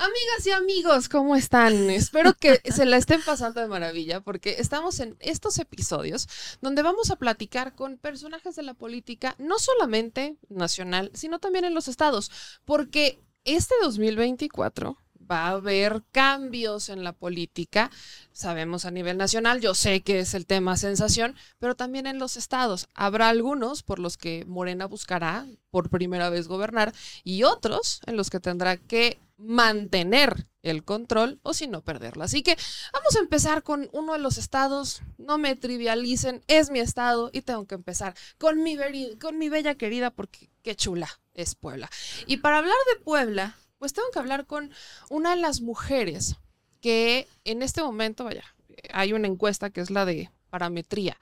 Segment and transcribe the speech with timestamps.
[0.00, 1.90] Amigas y amigos, ¿cómo están?
[1.90, 6.28] Espero que se la estén pasando de maravilla porque estamos en estos episodios
[6.60, 11.74] donde vamos a platicar con personajes de la política, no solamente nacional, sino también en
[11.74, 12.30] los estados,
[12.64, 14.96] porque este 2024
[15.30, 17.90] va a haber cambios en la política,
[18.32, 22.36] sabemos a nivel nacional, yo sé que es el tema sensación, pero también en los
[22.36, 22.88] estados.
[22.94, 28.30] Habrá algunos por los que Morena buscará por primera vez gobernar y otros en los
[28.30, 32.24] que tendrá que mantener el control o si no perderlo.
[32.24, 32.56] Así que
[32.92, 37.42] vamos a empezar con uno de los estados, no me trivialicen, es mi estado y
[37.42, 38.76] tengo que empezar con mi,
[39.18, 41.88] con mi bella querida porque qué chula es Puebla.
[42.26, 44.70] Y para hablar de Puebla, pues tengo que hablar con
[45.08, 46.36] una de las mujeres
[46.80, 48.44] que en este momento, vaya,
[48.92, 51.18] hay una encuesta que es la de parametría,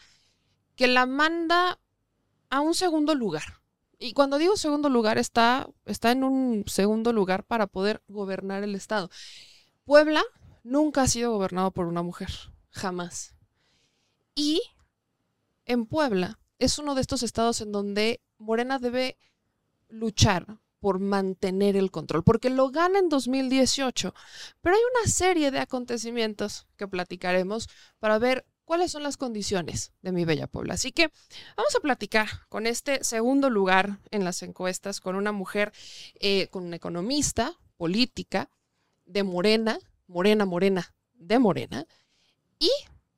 [0.74, 1.78] que la manda
[2.50, 3.61] a un segundo lugar.
[3.98, 8.75] Y cuando digo segundo lugar, está, está en un segundo lugar para poder gobernar el
[8.75, 9.11] Estado.
[9.84, 10.23] Puebla
[10.64, 12.30] nunca ha sido gobernado por una mujer,
[12.70, 13.34] jamás.
[14.34, 14.61] Y
[15.64, 19.17] en Puebla es uno de estos estados en donde Morena debe
[19.89, 24.14] luchar por mantener el control, porque lo gana en 2018,
[24.60, 27.68] pero hay una serie de acontecimientos que platicaremos
[27.98, 30.74] para ver cuáles son las condiciones de mi bella Puebla.
[30.74, 31.10] Así que
[31.56, 35.72] vamos a platicar con este segundo lugar en las encuestas, con una mujer,
[36.20, 38.50] eh, con una economista, política,
[39.06, 41.86] de Morena, Morena, Morena, de Morena,
[42.58, 42.70] y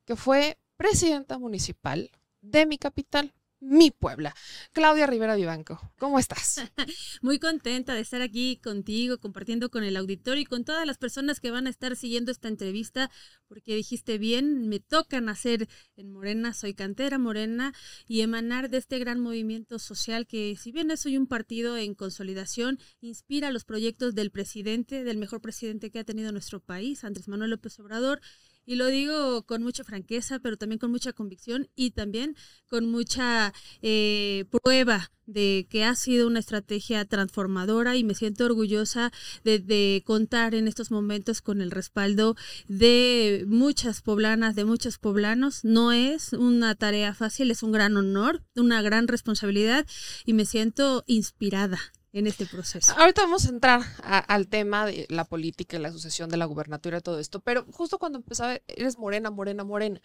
[0.05, 4.33] que fue presidenta municipal de mi capital, mi Puebla.
[4.71, 6.61] Claudia Rivera Vivanco, ¿cómo estás?
[7.21, 11.39] Muy contenta de estar aquí contigo, compartiendo con el auditorio y con todas las personas
[11.39, 13.11] que van a estar siguiendo esta entrevista,
[13.47, 17.73] porque dijiste bien, me toca nacer en Morena, soy cantera morena
[18.07, 22.79] y emanar de este gran movimiento social que, si bien soy un partido en consolidación,
[23.01, 27.51] inspira los proyectos del presidente, del mejor presidente que ha tenido nuestro país, Andrés Manuel
[27.51, 28.21] López Obrador,
[28.69, 32.35] y lo digo con mucha franqueza, pero también con mucha convicción y también
[32.67, 39.11] con mucha eh, prueba de que ha sido una estrategia transformadora y me siento orgullosa
[39.43, 42.35] de, contar en estos momentos con el respaldo
[42.67, 45.65] de muchas poblanas, de muchos poblanos.
[45.65, 49.87] No es una tarea fácil, es un gran honor, una gran responsabilidad
[50.25, 51.79] y me siento inspirada
[52.13, 52.93] en este proceso.
[52.97, 56.97] Ahorita vamos a entrar al tema de la política y la sucesión de la gubernatura
[56.97, 60.01] y todo esto, pero justo cuando empezaba, eres morena, morena, morena.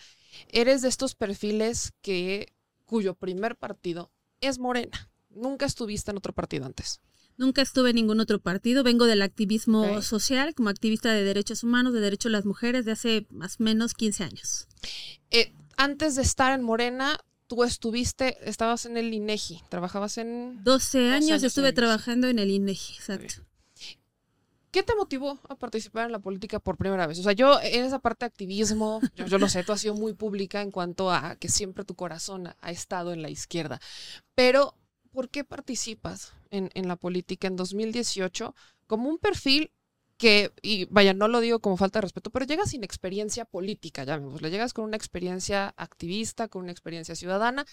[0.48, 2.52] Eres de estos perfiles que
[2.84, 4.10] cuyo primer partido
[4.40, 5.10] es morena.
[5.30, 7.00] Nunca estuviste en otro partido antes.
[7.36, 8.84] Nunca estuve en ningún otro partido.
[8.84, 12.92] Vengo del activismo social como activista de derechos humanos, de derechos de las mujeres, de
[12.92, 14.68] hace más o menos 15 años.
[15.30, 20.62] Eh, antes de estar en Morena, tú estuviste, estabas en el INEGI, trabajabas en...
[20.62, 23.44] 12 años, estuve trabajando en el INEGI, exacto.
[24.70, 27.20] ¿Qué te motivó a participar en la política por primera vez?
[27.20, 30.14] O sea, yo en esa parte de activismo, yo, lo sé, tú has sido muy
[30.14, 33.80] pública en cuanto a que siempre tu corazón ha estado en la izquierda,
[34.34, 34.74] pero
[35.12, 38.52] ¿por qué participas en, en la política en 2018
[38.88, 39.70] como un perfil
[40.16, 44.04] que, y vaya, no lo digo como falta de respeto, pero llegas sin experiencia política,
[44.04, 47.66] ya le llegas con una experiencia activista, con una experiencia ciudadana,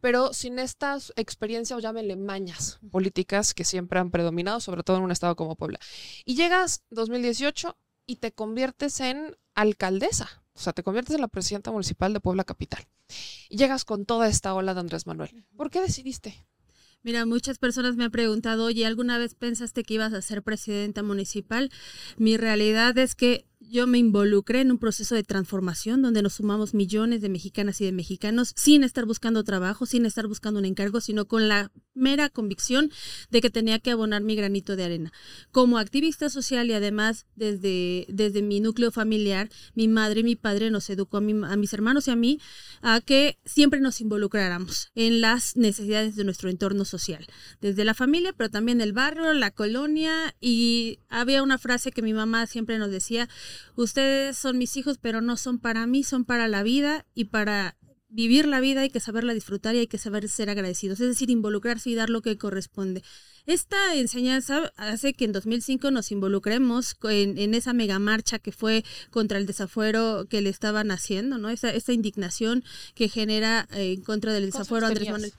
[0.00, 5.04] pero sin estas experiencias o llámenle mañas políticas que siempre han predominado, sobre todo en
[5.04, 5.80] un estado como Puebla.
[6.24, 11.70] Y llegas 2018 y te conviertes en alcaldesa, o sea, te conviertes en la presidenta
[11.70, 12.86] municipal de Puebla Capital.
[13.48, 15.44] Y llegas con toda esta ola de Andrés Manuel.
[15.56, 16.46] ¿Por qué decidiste?
[17.02, 21.02] Mira, muchas personas me han preguntado, oye, ¿alguna vez pensaste que ibas a ser presidenta
[21.02, 21.70] municipal?
[22.18, 26.74] Mi realidad es que yo me involucré en un proceso de transformación donde nos sumamos
[26.74, 31.00] millones de mexicanas y de mexicanos sin estar buscando trabajo, sin estar buscando un encargo,
[31.00, 32.90] sino con la mera convicción
[33.30, 35.12] de que tenía que abonar mi granito de arena.
[35.52, 40.70] Como activista social y además desde, desde mi núcleo familiar, mi madre y mi padre
[40.70, 42.40] nos educó a, a mis hermanos y a mí
[42.82, 47.26] a que siempre nos involucráramos en las necesidades de nuestro entorno social,
[47.60, 52.14] desde la familia, pero también el barrio, la colonia y había una frase que mi
[52.14, 53.28] mamá siempre nos decía,
[53.76, 57.76] ustedes son mis hijos, pero no son para mí, son para la vida y para
[58.10, 61.30] vivir la vida hay que saberla disfrutar y hay que saber ser agradecidos, es decir,
[61.30, 63.02] involucrarse y dar lo que corresponde.
[63.46, 69.38] Esta enseñanza hace que en 2005 nos involucremos en, esa mega marcha que fue contra
[69.38, 71.48] el desafuero que le estaban haciendo, ¿no?
[71.48, 72.64] Esa, esa indignación
[72.94, 75.32] que genera eh, en contra del desafuero Andrés Manuel.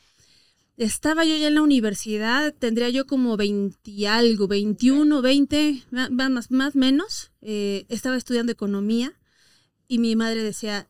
[0.78, 6.76] Estaba yo ya en la universidad, tendría yo como 20 algo, 21, 20, más, más
[6.76, 7.31] menos.
[7.42, 9.20] Eh, estaba estudiando economía
[9.88, 10.88] y mi madre decía,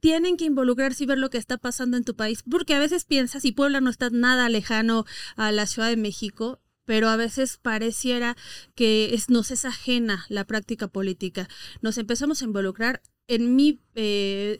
[0.00, 3.04] tienen que involucrarse y ver lo que está pasando en tu país, porque a veces
[3.04, 5.04] piensas, y Puebla no está nada lejano
[5.36, 8.36] a la Ciudad de México, pero a veces pareciera
[8.74, 11.48] que es, nos es ajena la práctica política.
[11.80, 14.58] Nos empezamos a involucrar en mi, eh,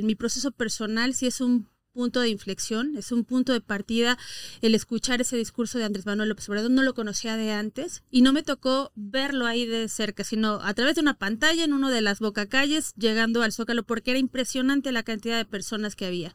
[0.00, 4.18] en mi proceso personal, si es un punto de inflexión, es un punto de partida
[4.60, 6.70] el escuchar ese discurso de Andrés Manuel López Obrador.
[6.70, 10.74] No lo conocía de antes y no me tocó verlo ahí de cerca, sino a
[10.74, 14.92] través de una pantalla en uno de las bocacalles llegando al Zócalo, porque era impresionante
[14.92, 16.34] la cantidad de personas que había.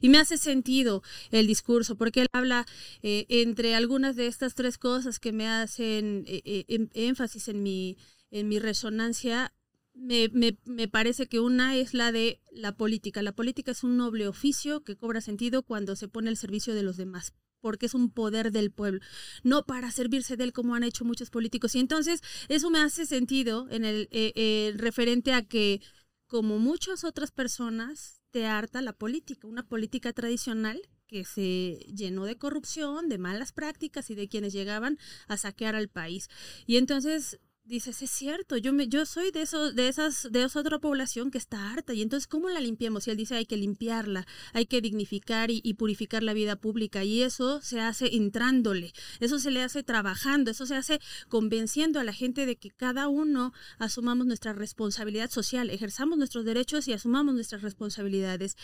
[0.00, 2.66] Y me hace sentido el discurso, porque él habla
[3.02, 7.62] eh, entre algunas de estas tres cosas que me hacen eh, eh, em, énfasis en
[7.62, 7.96] mi,
[8.30, 9.52] en mi resonancia
[9.98, 13.22] me, me, me, parece que una es la de la política.
[13.22, 16.82] La política es un noble oficio que cobra sentido cuando se pone al servicio de
[16.82, 19.00] los demás porque es un poder del pueblo,
[19.42, 21.74] no para servirse de él como han hecho muchos políticos.
[21.74, 25.80] Y entonces eso me hace sentido en el eh, eh, referente a que,
[26.26, 32.36] como muchas otras personas, te harta la política, una política tradicional que se llenó de
[32.36, 36.28] corrupción, de malas prácticas y de quienes llegaban a saquear al país.
[36.66, 40.60] Y entonces dices, es cierto, yo me, yo soy de esos, de esas, de esa
[40.60, 41.92] otra población que está harta.
[41.92, 43.06] Y entonces, ¿cómo la limpiamos?
[43.06, 47.04] Y él dice hay que limpiarla, hay que dignificar y, purificar la vida pública.
[47.04, 52.04] Y eso se hace entrándole, eso se le hace trabajando, eso se hace convenciendo a
[52.04, 57.34] la gente de que cada uno asumamos nuestra responsabilidad social, ejerzamos nuestros derechos y asumamos
[57.34, 58.56] nuestras responsabilidades.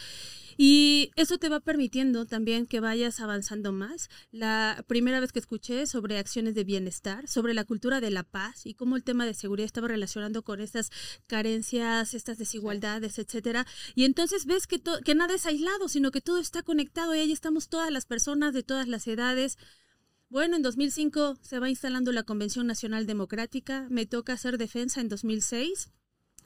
[0.56, 4.08] Y eso te va permitiendo también que vayas avanzando más.
[4.30, 8.64] La primera vez que escuché sobre acciones de bienestar, sobre la cultura de la paz
[8.64, 10.90] y cómo el tema de seguridad estaba relacionando con estas
[11.26, 13.66] carencias, estas desigualdades, etcétera.
[13.94, 17.32] Y entonces ves que, que nada es aislado, sino que todo está conectado y ahí
[17.32, 19.58] estamos todas las personas de todas las edades.
[20.28, 25.08] Bueno, en 2005 se va instalando la Convención Nacional Democrática, me toca hacer defensa en
[25.08, 25.90] 2006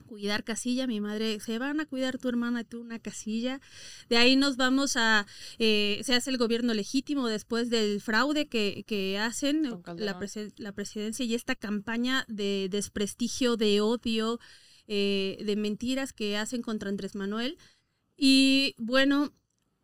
[0.09, 3.61] cuidar casilla, mi madre, se van a cuidar tu hermana y tú una casilla.
[4.09, 5.27] De ahí nos vamos a,
[5.59, 10.19] eh, se hace el gobierno legítimo después del fraude que, que hacen la,
[10.57, 14.41] la, presidencia y esta campaña de desprestigio, de odio,
[14.87, 17.59] eh, de mentiras que hacen contra Andrés Manuel.
[18.17, 19.33] Y bueno,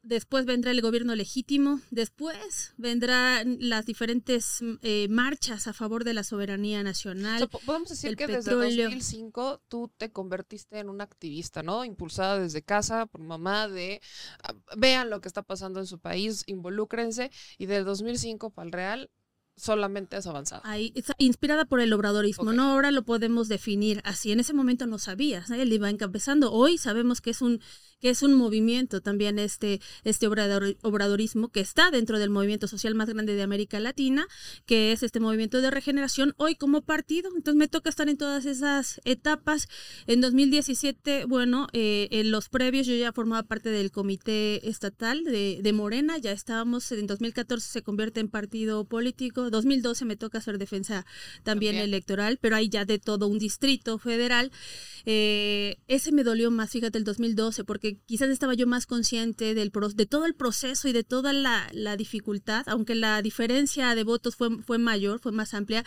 [0.04, 6.22] después vendrá el gobierno legítimo, después vendrán las diferentes eh, marchas a favor de la
[6.22, 7.48] soberanía nacional.
[7.48, 11.84] podemos decir que desde 2005 tú te convertiste en una activista, ¿no?
[11.84, 14.00] Impulsada desde casa por mamá de
[14.42, 18.72] ah, vean lo que está pasando en su país, involúcrense y del 2005 para el
[18.72, 19.10] Real
[19.56, 20.62] solamente has avanzado.
[20.64, 22.72] Ahí, inspirada por el obradorismo, ¿no?
[22.72, 24.32] Ahora lo podemos definir así.
[24.32, 26.52] En ese momento no sabías, él iba encabezando.
[26.52, 27.60] Hoy sabemos que es un
[28.04, 33.08] que es un movimiento también este, este obradorismo que está dentro del movimiento social más
[33.08, 34.26] grande de América Latina,
[34.66, 37.30] que es este movimiento de regeneración, hoy como partido.
[37.34, 39.68] Entonces me toca estar en todas esas etapas.
[40.06, 45.60] En 2017, bueno, eh, en los previos yo ya formaba parte del comité estatal de,
[45.62, 50.58] de Morena, ya estábamos, en 2014 se convierte en partido político, 2012 me toca hacer
[50.58, 51.06] defensa
[51.42, 54.50] también, electoral, pero hay ya de todo un distrito federal.
[55.06, 59.70] Eh, ese me dolió más, fíjate, el 2012, porque quizás estaba yo más consciente del
[59.94, 64.62] de todo el proceso y de toda la, dificultad, aunque la diferencia de votos fue,
[64.62, 65.84] fue mayor, fue más amplia,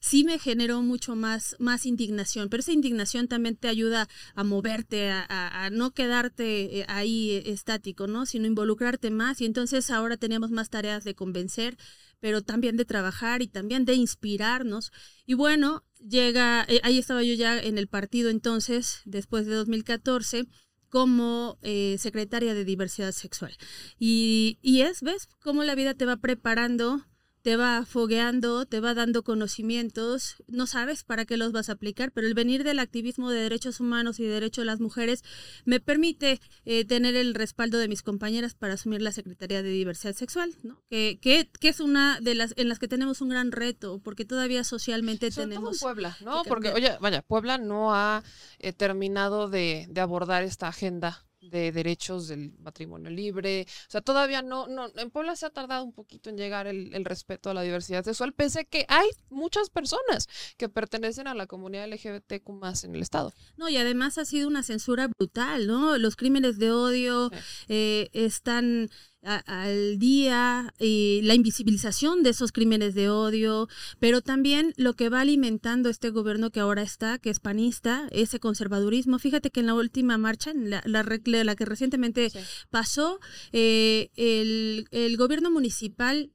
[0.00, 5.10] sí me generó mucho más, más indignación, pero esa indignación también te ayuda a moverte,
[5.10, 8.26] a, no quedarte eh, ahí eh, estático, ¿no?
[8.26, 11.76] sino involucrarte más y entonces ahora teníamos más tareas de convencer
[12.20, 14.92] pero también de trabajar y también de inspirarnos.
[15.26, 20.46] Y bueno, llega, eh, ahí estaba yo ya en el partido entonces, después de 2014
[20.88, 23.56] como eh, secretaria de diversidad sexual.
[23.98, 25.28] Y, y es, ¿ves?
[25.40, 27.06] Cómo la vida te va preparando
[27.42, 32.12] te va fogueando, te va dando conocimientos, no sabes para qué los vas a aplicar,
[32.12, 35.22] pero el venir del activismo de derechos humanos y de derechos de las mujeres
[35.64, 40.14] me permite eh, tener el respaldo de mis compañeras para asumir la Secretaría de Diversidad
[40.14, 40.82] Sexual, ¿no?
[40.90, 44.24] que, que, que, es una de las en las que tenemos un gran reto, porque
[44.24, 45.78] todavía socialmente tenemos...
[45.80, 46.42] Puebla, ¿no?
[46.44, 48.22] Porque, oye, vaya, Puebla no ha
[48.58, 53.66] eh, terminado de, de abordar esta agenda de derechos del matrimonio libre.
[53.88, 56.94] O sea, todavía no, no, en Puebla se ha tardado un poquito en llegar el,
[56.94, 61.34] el respeto a la diversidad sexual, pese a que hay muchas personas que pertenecen a
[61.34, 63.32] la comunidad LGBTQ más en el Estado.
[63.56, 65.96] No, y además ha sido una censura brutal, ¿no?
[65.98, 67.30] Los crímenes de odio
[67.68, 68.90] eh, están
[69.22, 75.20] al día, y la invisibilización de esos crímenes de odio, pero también lo que va
[75.20, 79.18] alimentando este gobierno que ahora está, que es panista, ese conservadurismo.
[79.18, 81.04] Fíjate que en la última marcha, en la, la,
[81.44, 82.30] la que recientemente
[82.70, 83.20] pasó,
[83.52, 86.32] eh, el, el gobierno municipal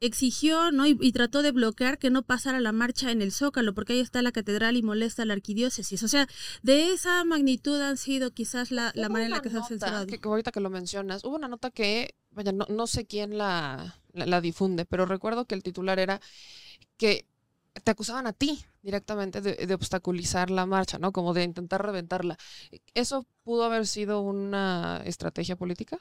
[0.00, 0.86] exigió ¿no?
[0.86, 4.22] Y, trató de bloquear que no pasara la marcha en el Zócalo, porque ahí está
[4.22, 6.02] la catedral y molesta a la arquidiócesis.
[6.02, 6.28] O sea,
[6.62, 10.06] de esa magnitud han sido quizás la, manera en la que se ha censurado.
[10.06, 12.14] Que, ahorita que lo mencionas, hubo una nota que
[12.44, 16.20] no, no sé quién la, la, la difunde, pero recuerdo que el titular era
[16.96, 17.26] que
[17.84, 21.12] te acusaban a ti directamente de, de obstaculizar la marcha, ¿no?
[21.12, 22.38] Como de intentar reventarla.
[22.94, 25.98] ¿Eso pudo haber sido una estrategia política?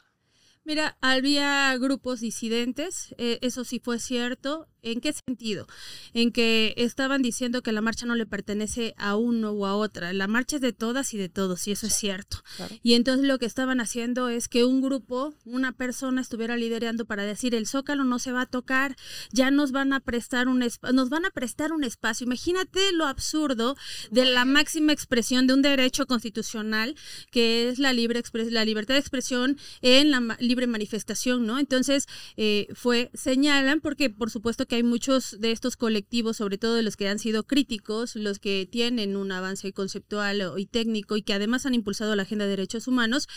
[0.68, 4.68] Mira, había grupos disidentes, eh, eso sí fue cierto.
[4.84, 5.68] ¿En qué sentido?
[6.14, 10.14] En que estaban diciendo que la marcha no le pertenece a uno o a otra.
[10.14, 12.38] La marcha es de todas y de todos, y eso es cierto.
[12.56, 12.76] Claro.
[12.84, 17.24] Y entonces lo que estaban haciendo es que un grupo, una persona estuviera liderando para
[17.24, 18.96] decir el Zócalo no se va a tocar,
[19.32, 20.60] ya nos van a prestar un
[20.94, 22.26] nos van a prestar un espacio.
[22.26, 23.76] Imagínate lo absurdo
[24.12, 26.96] de la máxima expresión de un derecho constitucional
[27.32, 28.22] que es la libre
[28.52, 31.60] la libertad de expresión en la ma- manifestación, ¿no?
[31.60, 36.74] Entonces eh, fue señalan porque por supuesto que hay muchos de estos colectivos, sobre todo
[36.74, 41.22] de los que han sido críticos, los que tienen un avance conceptual y técnico y
[41.22, 43.28] que además han impulsado la agenda de derechos humanos,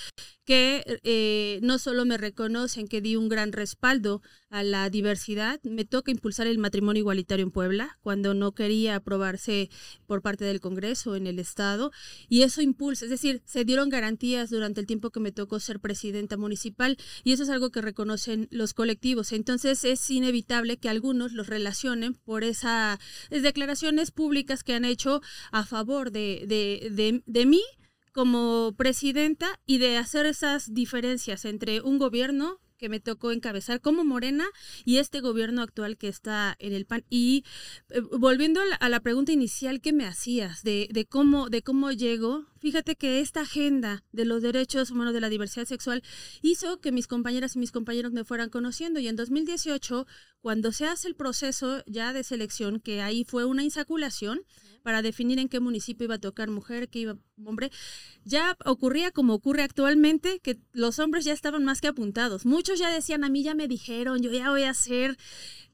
[0.47, 5.85] que eh, no solo me reconocen que di un gran respaldo a la diversidad, me
[5.85, 9.71] toca impulsar el matrimonio igualitario en Puebla, cuando no quería aprobarse
[10.07, 11.93] por parte del Congreso en el Estado,
[12.29, 15.79] y eso impulsa, es decir, se dieron garantías durante el tiempo que me tocó ser
[15.79, 19.33] presidenta municipal, y eso es algo que reconocen los colectivos.
[19.33, 22.99] Entonces es inevitable que algunos los relacionen por esas
[23.31, 27.63] declaraciones públicas que han hecho a favor de, de, de, de mí
[28.13, 34.05] como presidenta y de hacer esas diferencias entre un gobierno que me tocó encabezar como
[34.05, 34.47] Morena
[34.87, 37.05] y este gobierno actual que está en el PAN.
[37.11, 37.45] Y
[37.91, 41.63] eh, volviendo a la, a la, pregunta inicial que me hacías de, de, cómo, de
[41.63, 46.03] cómo llego, fíjate que esta agenda de los derechos humanos de la diversidad sexual
[46.41, 48.99] hizo que mis compañeras y mis compañeros me fueran conociendo.
[48.99, 50.07] Y en 2018,
[50.41, 54.41] cuando se hace el proceso ya de selección, que ahí fue una insaculación,
[54.83, 57.71] para definir en qué municipio iba a tocar mujer, qué iba hombre,
[58.25, 62.47] ya ocurría como ocurre actualmente, que los hombres ya estaban más que apuntados.
[62.47, 65.17] Muchos ya decían, a mí ya me dijeron, yo ya voy a hacer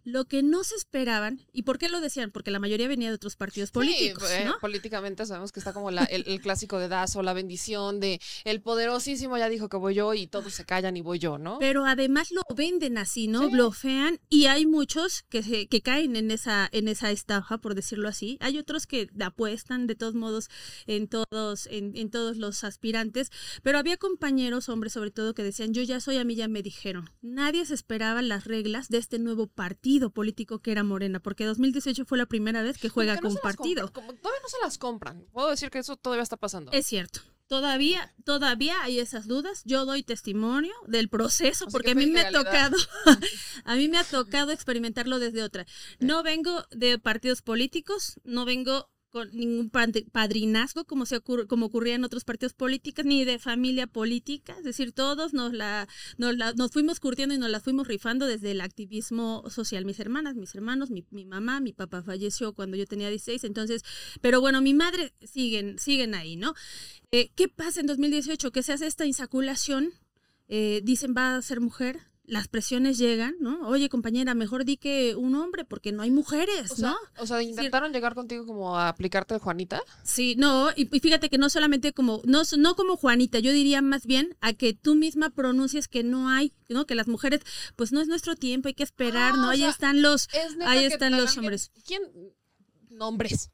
[0.06, 1.40] lo que no se esperaban.
[1.52, 2.30] ¿Y por qué lo decían?
[2.30, 4.28] Porque la mayoría venía de otros partidos políticos.
[4.28, 4.52] Sí, ¿no?
[4.52, 8.20] eh, políticamente sabemos que está como la, el, el, clásico de Dazo, la bendición de
[8.44, 11.58] el poderosísimo ya dijo que voy yo y todos se callan y voy yo, ¿no?
[11.58, 13.46] Pero además lo venden así, ¿no?
[13.46, 13.50] Sí.
[13.50, 18.08] Blofean y hay muchos que, se, que caen en esa, en esa estafa, por decirlo
[18.08, 18.38] así.
[18.40, 20.48] Hay otros que apuestan de todos modos
[20.86, 23.32] en todos, en, en todos los aspirantes.
[23.64, 26.62] Pero había compañeros, hombres sobre todo, que decían, yo ya soy, a mí ya me
[26.62, 27.10] dijeron.
[27.22, 32.04] Nadie se esperaba las reglas de este nuevo partido político que era Morena, porque 2018
[32.04, 33.92] fue la primera vez que juega con no partido.
[33.92, 35.26] Como, todavía no se las compran.
[35.32, 36.72] Puedo decir que eso todavía está pasando.
[36.72, 37.20] Es cierto.
[37.48, 39.62] Todavía, todavía hay esas dudas.
[39.64, 42.76] Yo doy testimonio del proceso Así porque a mí me ha tocado,
[43.64, 45.66] a mí me ha tocado experimentarlo desde otra.
[46.00, 52.04] No vengo de partidos políticos, no vengo con ningún padrinazgo como se como ocurría en
[52.04, 54.54] otros partidos políticos ni de familia política.
[54.58, 58.26] Es decir todos nos la, nos la nos fuimos curtiendo y nos la fuimos rifando
[58.26, 59.84] desde el activismo social.
[59.84, 63.82] Mis hermanas mis hermanos mi, mi mamá mi papá falleció cuando yo tenía 16 entonces
[64.20, 66.54] pero bueno mi madre siguen siguen ahí no
[67.10, 69.92] eh, qué pasa en 2018 que se hace esta insaculación
[70.48, 73.68] eh, dicen va a ser mujer las presiones llegan, ¿no?
[73.68, 76.96] Oye, compañera, mejor di que un hombre, porque no hay mujeres, o sea, ¿no?
[77.18, 79.82] O sea, ¿intentaron llegar contigo como a aplicarte de Juanita?
[80.02, 83.82] Sí, no, y, y, fíjate que no solamente como, no, no como Juanita, yo diría
[83.82, 86.86] más bien a que tú misma pronuncies que no hay, ¿no?
[86.86, 87.40] Que las mujeres,
[87.76, 89.48] pues no es nuestro tiempo, hay que esperar, ah, ¿no?
[89.50, 90.28] Ahí sea, están los,
[90.64, 91.70] ahí están los que, hombres.
[91.86, 92.02] ¿Quién?
[92.90, 93.50] Nombres.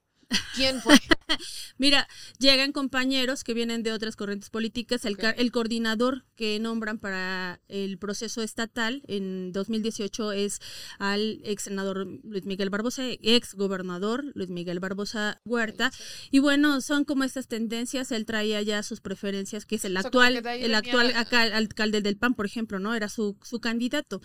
[0.54, 0.94] ¿Quién fue?
[1.78, 2.08] Mira,
[2.38, 5.04] llegan compañeros que vienen de otras corrientes políticas.
[5.04, 5.34] El, Okay.
[5.36, 10.58] el, coordinador que nombran para el proceso estatal en 2018 es
[10.98, 15.92] al ex senador Luis Miguel Barbosa, ex gobernador Luis Miguel Barbosa Huerta.
[16.30, 18.10] Y bueno, son como estas tendencias.
[18.10, 21.12] Él traía ya sus preferencias, que es el O sea, actual, el actual
[21.52, 22.94] alcalde del PAN, por ejemplo, ¿no?
[22.94, 24.20] Era su, su candidato.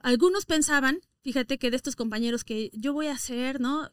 [0.00, 3.90] Algunos pensaban, fíjate que de estos compañeros que yo voy a hacer, ¿no?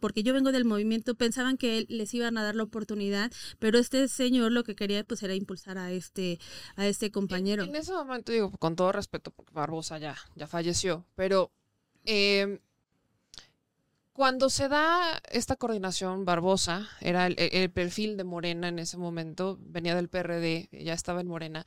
[0.00, 4.08] Porque yo vengo del movimiento, pensaban que les iban a dar la oportunidad, pero este
[4.08, 6.38] señor lo que quería pues era impulsar a este,
[6.76, 7.62] a este compañero.
[7.62, 11.52] En, en ese momento, digo, con todo respeto, porque Barbosa ya, ya falleció, pero
[12.04, 12.60] eh,
[14.12, 19.58] cuando se da esta coordinación, Barbosa era el, el perfil de Morena en ese momento,
[19.60, 21.64] venía del PRD, ya estaba en Morena.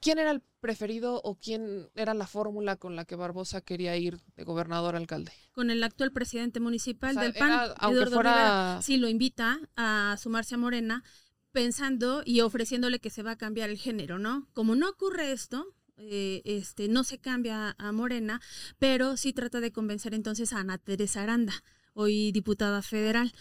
[0.00, 4.20] ¿Quién era el preferido o quién era la fórmula con la que Barbosa quería ir
[4.36, 5.32] de gobernador alcalde?
[5.52, 8.96] Con el actual presidente municipal O sea, del PAN, era- aunque Eduardo fuera- Rivera, sí
[8.96, 11.04] lo invita a sumarse a Morena,
[11.52, 14.48] pensando y ofreciéndole que se va a cambiar el género, ¿no?
[14.54, 15.66] Como no ocurre esto,
[15.98, 18.40] eh, este, no se cambia a Morena,
[18.78, 21.52] pero sí trata de convencer entonces a Ana Teresa Aranda,
[21.94, 23.32] hoy diputada federal.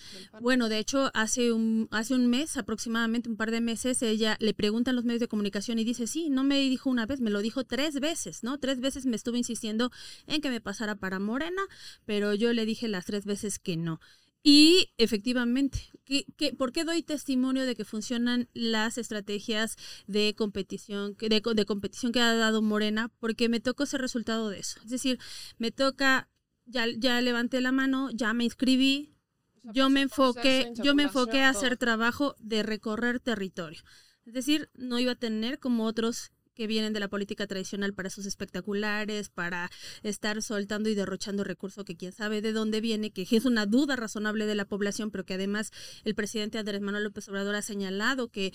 [0.42, 4.54] Bueno, de hecho, hace un, hace un mes, aproximadamente un par de meses, ella le
[4.54, 7.42] preguntan los medios de comunicación y dice, sí, no me dijo una vez, me lo
[7.42, 8.60] dijo tres veces, ¿no?
[8.60, 9.92] Tres veces me estuve insistiendo
[10.28, 11.62] en que me pasara para Morena,
[12.06, 14.00] pero yo le dije las tres veces que no.
[14.44, 16.26] Y efectivamente, ¿qué,
[16.58, 19.76] por qué doy testimonio de que funcionan las estrategias
[20.08, 23.12] de competición, de, de competición que ha dado Morena?
[23.20, 24.80] Porque me tocó ese resultado de eso.
[24.84, 25.20] Es decir,
[25.60, 26.28] me toca
[26.66, 29.16] ya, ya levanté la mano, ya me inscribí,
[29.64, 33.82] yo me enfoqué, yo me enfoqué a hacer trabajo de recorrer territorio.
[34.26, 38.10] Es decir, no iba a tener como otros que vienen de la política tradicional para
[38.10, 39.70] sus espectaculares, para
[40.04, 43.96] estar soltando y derrochando recursos que quién sabe de dónde viene, que es una duda
[43.96, 45.72] razonable de la población, pero que además
[46.04, 48.54] el presidente Andrés Manuel López Obrador ha señalado que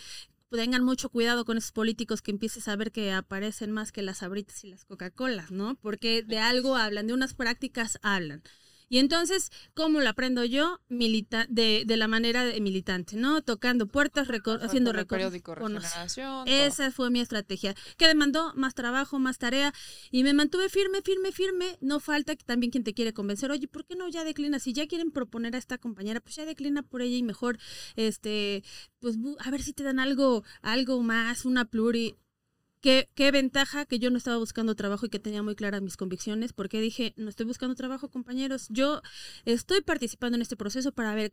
[0.50, 4.22] tengan mucho cuidado con esos políticos que empieces a ver que aparecen más que las
[4.22, 5.76] abritas y las Coca-Colas, ¿no?
[5.76, 8.42] Porque de algo hablan, de unas prácticas hablan.
[8.88, 10.80] Y entonces, ¿cómo lo aprendo yo?
[10.88, 13.42] Milita de, de la manera de militante, ¿no?
[13.42, 14.28] Tocando puertas,
[14.60, 15.32] haciendo recorridos.
[16.46, 19.72] Esa fue mi estrategia, que demandó más trabajo, más tarea,
[20.10, 21.78] y me mantuve firme, firme, firme.
[21.80, 24.58] No falta que también quien te quiere convencer, oye, ¿por qué no ya declina?
[24.58, 27.58] Si ya quieren proponer a esta compañera, pues ya declina por ella y mejor,
[27.96, 28.62] este,
[29.00, 32.16] pues a ver si te dan algo, algo más, una pluri
[32.86, 35.96] Qué, qué, ventaja que yo no estaba buscando trabajo y que tenía muy claras mis
[35.96, 39.02] convicciones, porque dije, no estoy buscando trabajo, compañeros, yo
[39.44, 41.32] estoy participando en este proceso para ver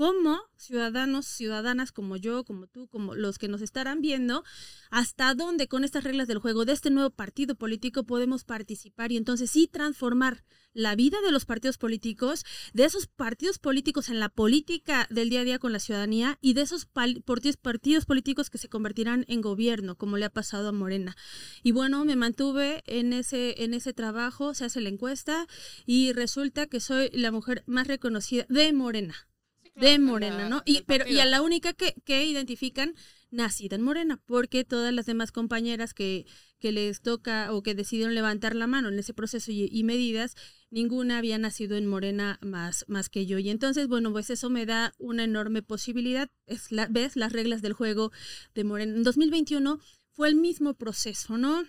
[0.00, 4.44] cómo ciudadanos, ciudadanas como yo, como tú, como los que nos estarán viendo,
[4.88, 9.18] hasta dónde con estas reglas del juego de este nuevo partido político podemos participar y
[9.18, 10.42] entonces sí transformar
[10.72, 15.42] la vida de los partidos políticos, de esos partidos políticos en la política del día
[15.42, 19.98] a día con la ciudadanía y de esos partidos políticos que se convertirán en gobierno,
[19.98, 21.14] como le ha pasado a Morena.
[21.62, 25.46] Y bueno, me mantuve en ese, en ese trabajo, se hace la encuesta
[25.84, 29.29] y resulta que soy la mujer más reconocida de Morena
[29.74, 30.62] de Morena, ¿no?
[30.64, 32.94] Y, pero, y a la única que, que identifican
[33.30, 36.26] nacida en Morena, porque todas las demás compañeras que,
[36.58, 40.36] que les toca o que decidieron levantar la mano en ese proceso y, medidas,
[40.70, 43.38] ninguna había nacido en Morena más, más que yo.
[43.38, 46.28] Y entonces, bueno, pues eso me da una enorme posibilidad.
[46.46, 48.12] Es la, ¿Ves las reglas del juego
[48.54, 48.94] de Morena?
[48.94, 49.80] En 2021
[50.12, 51.64] fue el mismo proceso, ¿no?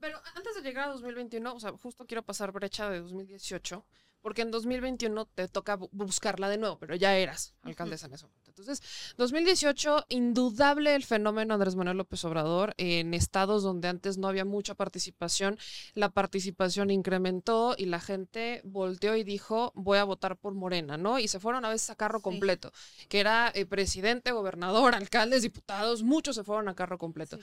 [0.00, 3.84] Pero antes de llegar a 2021, o sea, justo quiero pasar brecha de 2018
[4.24, 8.48] porque en 2021 te toca buscarla de nuevo, pero ya eras alcaldesa en ese momento.
[8.48, 8.80] Entonces,
[9.18, 14.74] 2018, indudable el fenómeno Andrés Manuel López Obrador en estados donde antes no había mucha
[14.74, 15.58] participación,
[15.92, 21.18] la participación incrementó y la gente volteó y dijo, voy a votar por Morena, ¿no?
[21.18, 22.72] Y se fueron a veces a carro completo,
[23.10, 27.38] que era eh, presidente, gobernador, alcaldes, diputados, muchos se fueron a carro completo.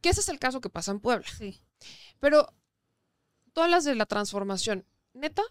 [0.00, 1.28] que ese es el caso que pasa en Puebla.
[1.36, 1.60] Sí.
[2.20, 2.48] Pero
[3.52, 5.42] todas las de la transformación, neta,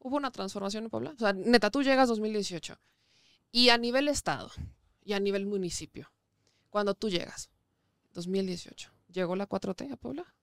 [0.00, 1.12] hubo una transformación en Puebla.
[1.14, 2.76] O sea, neta, tú llegas 2018
[3.52, 4.50] y a nivel estado
[5.02, 6.10] y a nivel municipio,
[6.68, 7.50] cuando tú llegas,
[8.14, 10.34] 2018, ¿llegó la 4T a Puebla?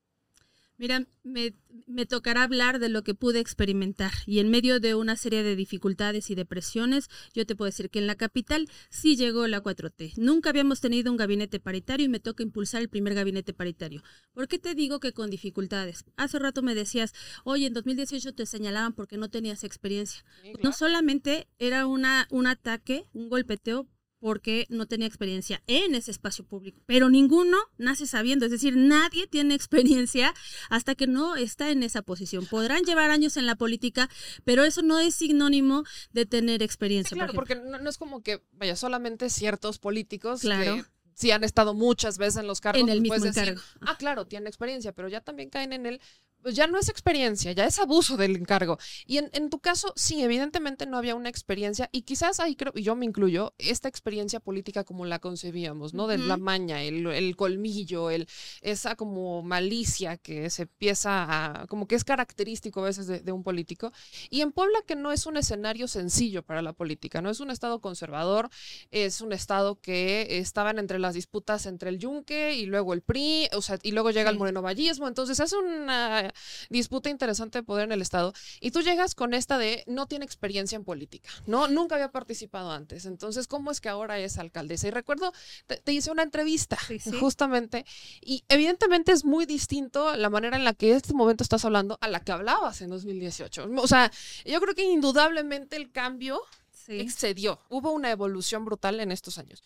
[0.77, 1.55] Mira, me,
[1.87, 5.55] me, tocará hablar de lo que pude experimentar y en medio de una serie de
[5.55, 10.13] dificultades y depresiones, yo te puedo decir que en la capital sí llegó la 4T.
[10.17, 14.03] Nunca habíamos tenido un gabinete paritario y me toca impulsar el primer gabinete paritario.
[14.33, 16.05] ¿Por qué te digo que con dificultades?
[16.15, 17.13] Hace rato me decías,
[17.43, 20.23] oye, en 2018 te señalaban porque no tenías experiencia.
[20.61, 23.87] No solamente era una, un ataque, un golpeteo
[24.19, 26.81] porque no tenía experiencia en ese espacio público.
[26.85, 30.33] Pero ninguno nace sabiendo, es decir, nadie tiene experiencia
[30.69, 32.45] hasta que no está en esa posición.
[32.45, 34.09] Podrán llevar años en la política,
[34.43, 37.15] pero eso no es sinónimo de tener experiencia.
[37.15, 40.77] claro, porque no, es como que, vaya, solamente ciertos políticos claro.
[40.77, 42.81] que sí han estado muchas veces en los cargos.
[42.81, 43.59] En el mismo encargo.
[43.81, 46.01] ah, claro, tienen experiencia, pero ya también caen en el
[46.47, 48.77] pues ya no es experiencia, ya es abuso del encargo.
[49.05, 52.83] Y en, tu caso, sí, evidentemente no había una experiencia y quizás ahí creo, y
[52.83, 56.07] yo me incluyo, esta experiencia política como la concebíamos, ¿no?
[56.07, 58.29] De la maña, el, colmillo, el,
[58.61, 61.25] esa como malicia que se empieza
[61.63, 63.91] a, como que es característico a veces de, un político.
[64.29, 67.51] Y en Puebla que no es un escenario sencillo para la política, no es un
[67.51, 68.49] estado conservador,
[68.91, 73.49] es un estado que estaban entre las disputas entre el Yunque y luego el PRI,
[73.51, 76.31] o sea, y luego llega el Moreno Vallismo, entonces es una
[76.69, 78.33] disputa interesante de poder en el Estado.
[78.59, 81.67] Y tú llegas con esta de no tiene experiencia en política, ¿no?
[81.67, 83.05] Nunca había participado antes.
[83.05, 84.87] Entonces, ¿cómo es que ahora es alcaldesa?
[84.87, 85.33] Y recuerdo,
[85.65, 86.77] te, hice una entrevista,
[87.19, 87.85] justamente,
[88.21, 91.97] y evidentemente es muy distinto la manera en la que en este momento estás hablando
[92.01, 93.69] a la que hablabas en 2018.
[93.77, 94.11] O sea,
[94.45, 96.41] yo creo que indudablemente el cambio
[96.87, 97.59] excedió.
[97.69, 99.63] Hubo una evolución brutal en estos años.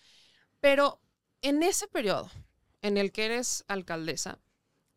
[0.60, 1.00] Pero
[1.42, 2.30] en ese periodo
[2.82, 4.40] en el que eres alcaldesa,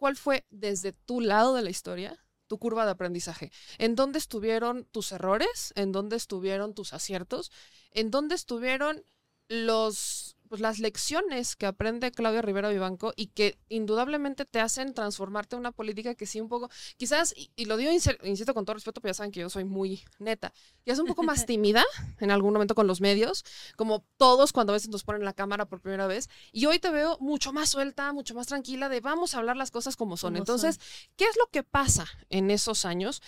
[0.04, 3.50] ¿cuál fue desde tu lado de la historia tu curva de aprendizaje?
[3.78, 5.72] ¿En dónde estuvieron tus errores?
[5.76, 7.50] ¿En dónde estuvieron tus aciertos?
[7.90, 9.02] ¿En dónde estuvieron
[9.48, 15.56] los pues, las lecciones que aprende Claudia Rivera Vivanco y que indudablemente te hacen transformarte
[15.56, 19.00] en una política que sí un poco, quizás, y, lo digo, insisto con todo respeto,
[19.00, 20.52] pero ya saben que yo soy muy neta,
[20.86, 21.84] ya es un poco más tímida
[22.20, 25.64] en algún momento con los medios, como todos cuando a veces nos ponen la cámara
[25.64, 29.34] por primera vez, y hoy te veo mucho más suelta, mucho más tranquila de vamos
[29.34, 30.36] a hablar las cosas como son.
[30.36, 30.78] Entonces,
[31.16, 33.22] ¿qué es lo que pasa en esos años?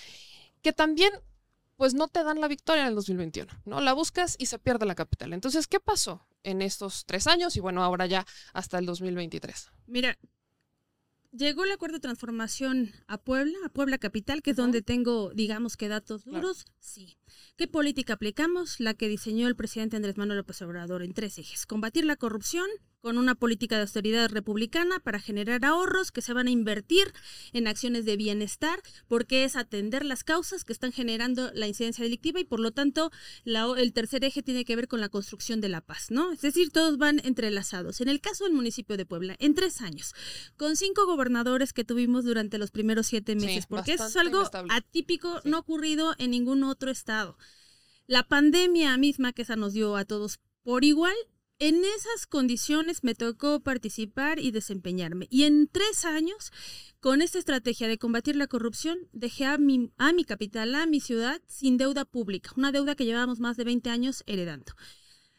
[0.63, 1.11] Que también
[1.77, 3.81] pues no te dan la victoria en el 2021, ¿no?
[3.81, 5.33] La buscas y se pierde la capital.
[5.33, 9.71] Entonces, ¿qué pasó en estos tres años y bueno, ahora ya hasta el 2023?
[9.87, 10.19] Mira,
[11.33, 15.77] llegó el acuerdo de transformación a Puebla, a Puebla Capital, que es donde tengo, digamos
[15.77, 16.65] que datos duros.
[16.79, 17.19] Sí.
[17.57, 18.81] ¿Qué política aplicamos?
[18.81, 21.67] La que diseñó el presidente Andrés Manuel López Obrador en tres ejes.
[21.67, 22.67] Combatir la corrupción,
[23.01, 27.13] con una política de austeridad republicana para generar ahorros que se van a invertir
[27.53, 32.41] en acciones de bienestar, porque es atender las causas que están generando la incidencia delictiva
[32.41, 33.13] y por lo tanto
[33.45, 36.33] el tercer eje tiene que ver con la construcción de la paz, ¿no?
[36.33, 38.01] Es decir, todos van entrelazados.
[38.01, 40.15] En el caso del municipio de Puebla, en tres años,
[40.57, 45.41] con cinco gobernadores que tuvimos durante los primeros siete meses, porque eso es algo atípico,
[45.45, 47.39] no ocurrido en ningún otro estado.
[48.09, 51.15] La pandemia misma que esa nos dio a todos por igual
[51.59, 55.27] en esas condiciones me tocó participar y desempeñarme.
[55.31, 56.53] Y en tres años,
[57.01, 61.01] con esta estrategia de combatir la corrupción, dejé a mi, a mi capital, a mi
[61.01, 64.73] ciudad, sin deuda pública, una deuda que llevábamos más de 20 años heredando.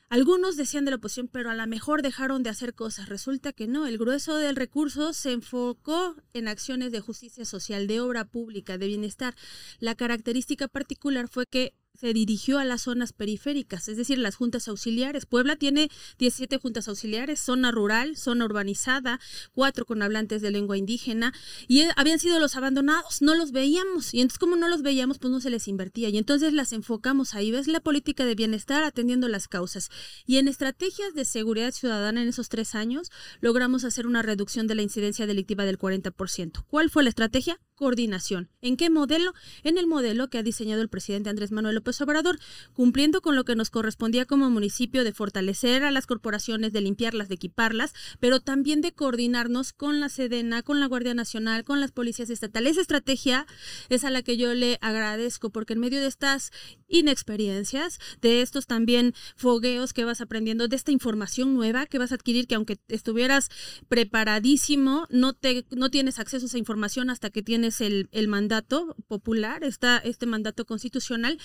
[0.10, 3.10] Algunos decían de la oposición, pero a lo mejor dejaron de hacer cosas.
[3.10, 8.00] Resulta que no, el grueso del recurso se enfocó en acciones de justicia social, de
[8.00, 9.36] obra pública, de bienestar.
[9.80, 14.68] La característica particular fue que se dirigió a las zonas periféricas, es decir, las juntas
[14.68, 15.26] auxiliares.
[15.26, 19.20] Puebla tiene 17 juntas auxiliares, zona rural, zona urbanizada,
[19.52, 21.34] cuatro con hablantes de lengua indígena,
[21.68, 25.18] y e, habían sido los abandonados, no los veíamos, y entonces como no los veíamos,
[25.18, 28.84] pues no se les invertía, y entonces las enfocamos ahí, ves la política de bienestar
[28.84, 29.90] atendiendo las causas.
[30.28, 33.10] Y en estrategias de seguridad ciudadana en esos tres años,
[33.42, 36.64] logramos hacer una reducción de la incidencia delictiva del 40%.
[36.68, 37.60] ¿Cuál fue la estrategia?
[37.78, 38.50] Coordinación.
[38.62, 39.36] ¿En qué modelo?
[39.62, 42.40] En el modelo que ha diseñado el presidente Andrés Manuel López Obrador,
[42.74, 47.30] cumpliendo con lo que nos correspondía como municipio de fortalecer a las corporaciones, de limpiarlas,
[47.30, 51.92] de equiparlas, pero también de coordinarnos con la Sedena, con la Guardia Nacional, con las
[51.92, 52.72] policías estatales.
[52.72, 53.46] Esa estrategia
[53.90, 56.50] es a la que yo le agradezco, porque en medio de estas
[56.88, 62.16] inexperiencias, de estos también fogueos que vas aprendiendo, de esta información nueva que vas a
[62.16, 63.50] adquirir, que aunque estuvieras
[63.88, 68.96] preparadísimo, no, te, no tienes acceso a esa información hasta que tienes el, el mandato
[69.08, 71.40] popular, está este mandato constitucional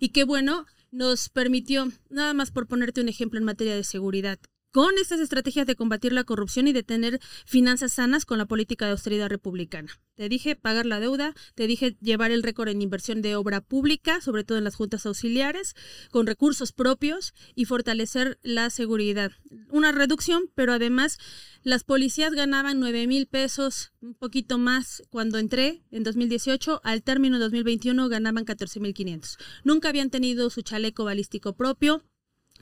[0.00, 4.38] y qué bueno, nos permitió, nada más por ponerte un ejemplo en materia de seguridad,
[4.70, 8.86] con estas estrategias de combatir la corrupción y de tener finanzas sanas con la política
[8.86, 9.92] de austeridad republicana.
[10.14, 14.20] Te dije pagar la deuda, te dije llevar el récord en inversión de obra pública,
[14.20, 15.74] sobre todo en las juntas auxiliares,
[16.10, 19.32] con recursos propios y fortalecer la seguridad.
[19.70, 21.18] Una reducción, pero además
[21.62, 27.36] las policías ganaban 9 mil pesos, un poquito más cuando entré en 2018, al término
[27.36, 29.38] de 2021 ganaban 14 mil 500.
[29.64, 32.02] Nunca habían tenido su chaleco balístico propio,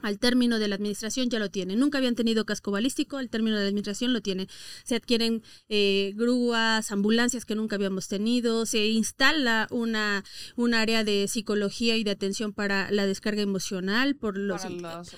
[0.01, 1.79] al término de la administración ya lo tienen.
[1.79, 4.47] Nunca habían tenido casco balístico, al término de la administración lo tienen.
[4.83, 10.23] Se adquieren eh, grúas, ambulancias que nunca habíamos tenido, se instala una,
[10.55, 14.61] un área de psicología y de atención para la descarga emocional por los,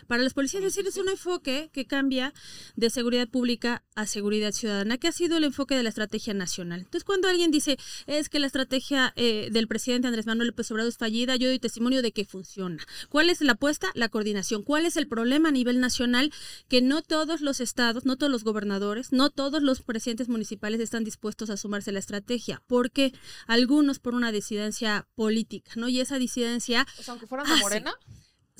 [0.07, 0.63] para, los, policías.
[0.63, 2.33] Es decir, es un enfoque que cambia
[2.75, 6.79] de seguridad pública a seguridad ciudadana, que ha sido el enfoque de la estrategia nacional.
[6.81, 10.89] Entonces, cuando alguien dice es que la estrategia eh, del presidente Andrés Manuel López Obrador
[10.89, 12.85] es fallida, yo doy testimonio de que funciona.
[13.09, 13.91] ¿Cuál es la apuesta?
[13.93, 16.31] La coordinación ¿Cuál es el problema a nivel nacional?
[16.67, 21.03] Que no todos los estados, no todos los gobernadores, no todos los presidentes municipales están
[21.03, 23.11] dispuestos a sumarse a la estrategia, porque
[23.47, 25.89] algunos por una disidencia política, ¿no?
[25.89, 26.85] Y esa disidencia...
[26.99, 27.95] O sea, aunque fueran de Morena.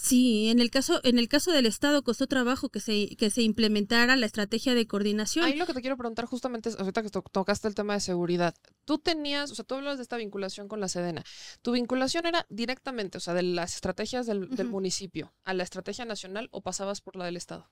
[0.01, 3.41] Sí, en el caso, en el caso del Estado costó trabajo que se, que se
[3.41, 5.43] implementara la estrategia de coordinación.
[5.43, 8.55] Ahí lo que te quiero preguntar justamente es, ahorita que tocaste el tema de seguridad,
[8.85, 11.23] tú tenías, o sea, tú hablas de esta vinculación con la Sedena.
[11.61, 16.47] ¿Tu vinculación era directamente, o sea, de las estrategias del, municipio a la estrategia nacional
[16.51, 17.69] o pasabas por la del Estado?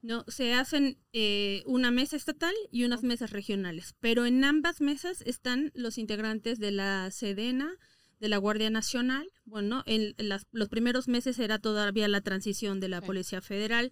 [0.00, 5.22] No, se hacen eh, una mesa estatal y unas mesas regionales, pero en ambas mesas
[5.22, 7.78] están los integrantes de la Sedena,
[8.22, 9.28] de la Guardia Nacional.
[9.44, 10.14] Bueno, en,
[10.52, 13.90] los primeros meses era todavía la transición de la Policía Federal.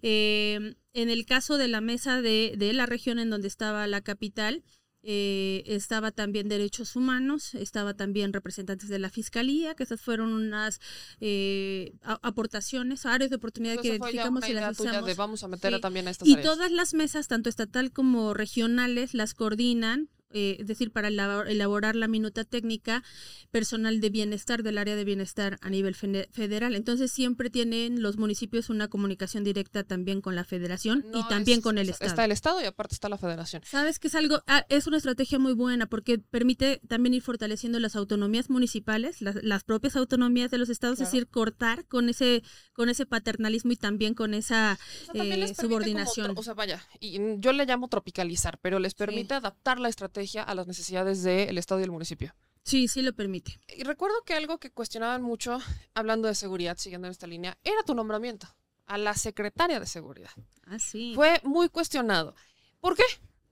[0.00, 4.00] Eh, en el caso de la mesa de, de, la región en donde estaba la
[4.00, 4.64] capital,
[5.02, 10.80] eh, estaba también derechos humanos, estaba también representantes de la fiscalía, que esas fueron unas
[11.20, 16.12] eh, aportaciones, áreas de oportunidad que identificamos y las de vamos a meter también a
[16.12, 21.08] estas Y todas las mesas, tanto estatal como regionales, las coordinan eh, es decir, para
[21.08, 23.02] elaborar la minuta técnica,
[23.50, 26.74] personal de bienestar del área de bienestar a nivel federal.
[26.74, 31.78] Entonces siempre tienen los municipios una comunicación directa también con la federación y también con
[31.78, 32.10] el Estado.
[32.10, 33.62] Está el Estado y aparte está la federación.
[33.64, 37.80] Sabes que es algo, ah, es una estrategia muy buena porque permite también ir fortaleciendo
[37.80, 42.42] las autonomías municipales, las, propias autonomías de los estados, es decir, cortar con ese,
[42.74, 44.78] con ese paternalismo y también con esa
[45.14, 46.34] eh, subordinación.
[46.36, 50.54] o sea, vaya, y yo le llamo tropicalizar, pero les permite adaptar la estrategia a
[50.54, 52.34] las necesidades del estado y el municipio.
[52.62, 53.60] Sí, sí lo permite.
[53.76, 55.58] Y recuerdo que algo que cuestionaban mucho,
[55.94, 58.48] hablando de seguridad, siguiendo en esta línea, era tu nombramiento
[58.86, 60.30] a la secretaria de seguridad.
[60.66, 61.12] Ah, sí.
[61.14, 62.34] Fue muy cuestionado.
[62.80, 63.04] ¿Por qué?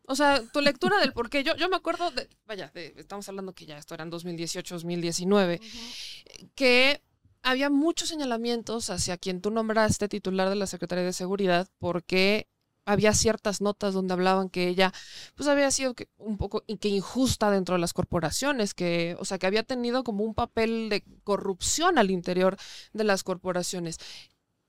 [0.07, 1.45] O sea, tu lectura del por qué.
[1.45, 5.61] Yo, yo me acuerdo, de, vaya, estamos hablando que ya esto era en 2018, 2019,
[6.55, 7.01] que
[7.43, 12.49] había muchos señalamientos hacia quien tú nombraste titular de la Secretaría de Seguridad porque
[12.85, 14.93] había ciertas notas donde hablaban que ella
[15.35, 19.47] pues había sido un poco que injusta dentro de las corporaciones, que o sea, que
[19.47, 22.57] había tenido como un papel de corrupción al interior
[22.93, 23.99] de las corporaciones.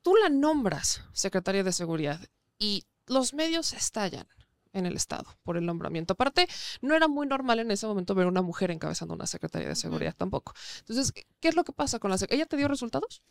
[0.01, 2.19] Tú la nombras secretaria de seguridad
[2.59, 4.27] y los medios estallan
[4.75, 6.13] en el Estado por el nombramiento.
[6.13, 6.47] Aparte,
[6.81, 10.13] no era muy normal en ese momento ver una mujer encabezando una Secretaría de Seguridad
[10.15, 10.53] tampoco.
[10.79, 13.23] Entonces, ¿qué es lo que pasa con la ¿Ella te dio resultados?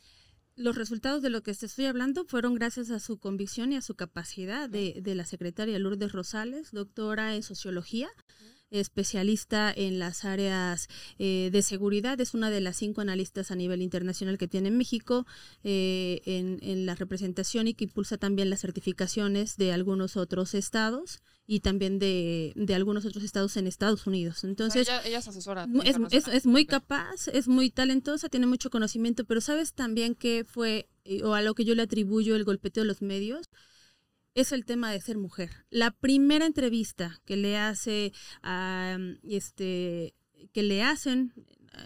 [0.57, 3.83] Los resultados de lo que te estoy hablando fueron gracias a su convicción y a
[3.83, 8.09] su capacidad de, de la secretaria Lourdes Rosales, doctora en sociología,
[8.71, 10.89] especialista en las áreas
[11.19, 12.21] eh, de seguridad.
[12.21, 15.27] Es una de las cinco analistas a nivel internacional que tiene México
[15.63, 21.21] eh, en, en, la representación y que impulsa también las certificaciones de algunos otros estados
[21.47, 24.45] y también de, de algunos otros estados en Estados Unidos.
[24.45, 25.67] Entonces, ella, es asesora.
[25.85, 30.45] Es, es, es, muy capaz, es muy talentosa, tiene mucho conocimiento, pero sabes también que
[30.45, 33.51] fue, eh, o a lo que yo le atribuyo el golpeteo de los medios,
[34.35, 35.51] es el tema de ser mujer.
[35.71, 40.15] La primera entrevista que le hace a este
[40.53, 41.33] que le hacen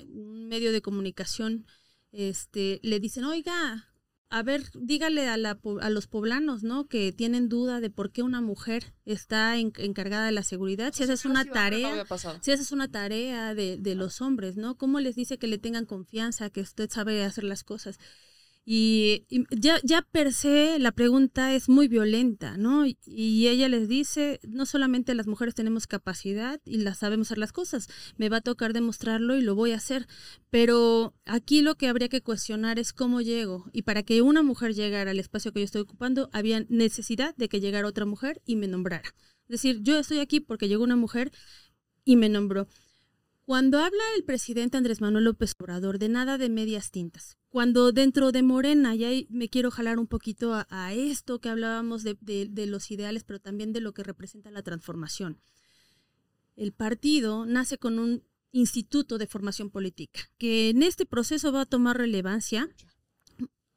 [0.08, 1.66] un medio de comunicación
[2.10, 3.92] este le dicen, "Oiga,
[4.30, 6.86] a ver, dígale a, la, a los poblanos, ¿no?
[6.86, 10.92] Que tienen duda de por qué una mujer está encargada de la seguridad.
[10.92, 12.04] Si esa es una tarea,
[12.42, 14.76] si esa es una tarea de, de los hombres, ¿no?
[14.76, 17.98] ¿Cómo les dice que le tengan confianza, que usted sabe hacer las cosas?
[18.70, 22.84] Y, ya, ya per se la pregunta es muy violenta, ¿no?
[22.84, 27.52] Y, ella les dice, no solamente las mujeres tenemos capacidad y las sabemos hacer las
[27.52, 30.06] cosas, me va a tocar demostrarlo y lo voy a hacer,
[30.50, 33.64] pero aquí lo que habría que cuestionar es cómo llego.
[33.72, 37.48] Y para que una mujer llegara al espacio que yo estoy ocupando, había necesidad de
[37.48, 39.14] que llegara otra mujer y me nombrara.
[39.44, 41.32] Es decir, yo estoy aquí porque llegó una mujer
[42.04, 42.68] y me nombró.
[43.48, 48.30] Cuando habla el presidente Andrés Manuel López Obrador de nada de medias tintas, cuando dentro
[48.30, 52.90] de Morena, ya me quiero jalar un poquito a, esto que hablábamos de, de, los
[52.90, 55.40] ideales, pero también de lo que representa la transformación.
[56.56, 61.66] El partido nace con un instituto de formación política, que en este proceso va a
[61.66, 62.68] tomar relevancia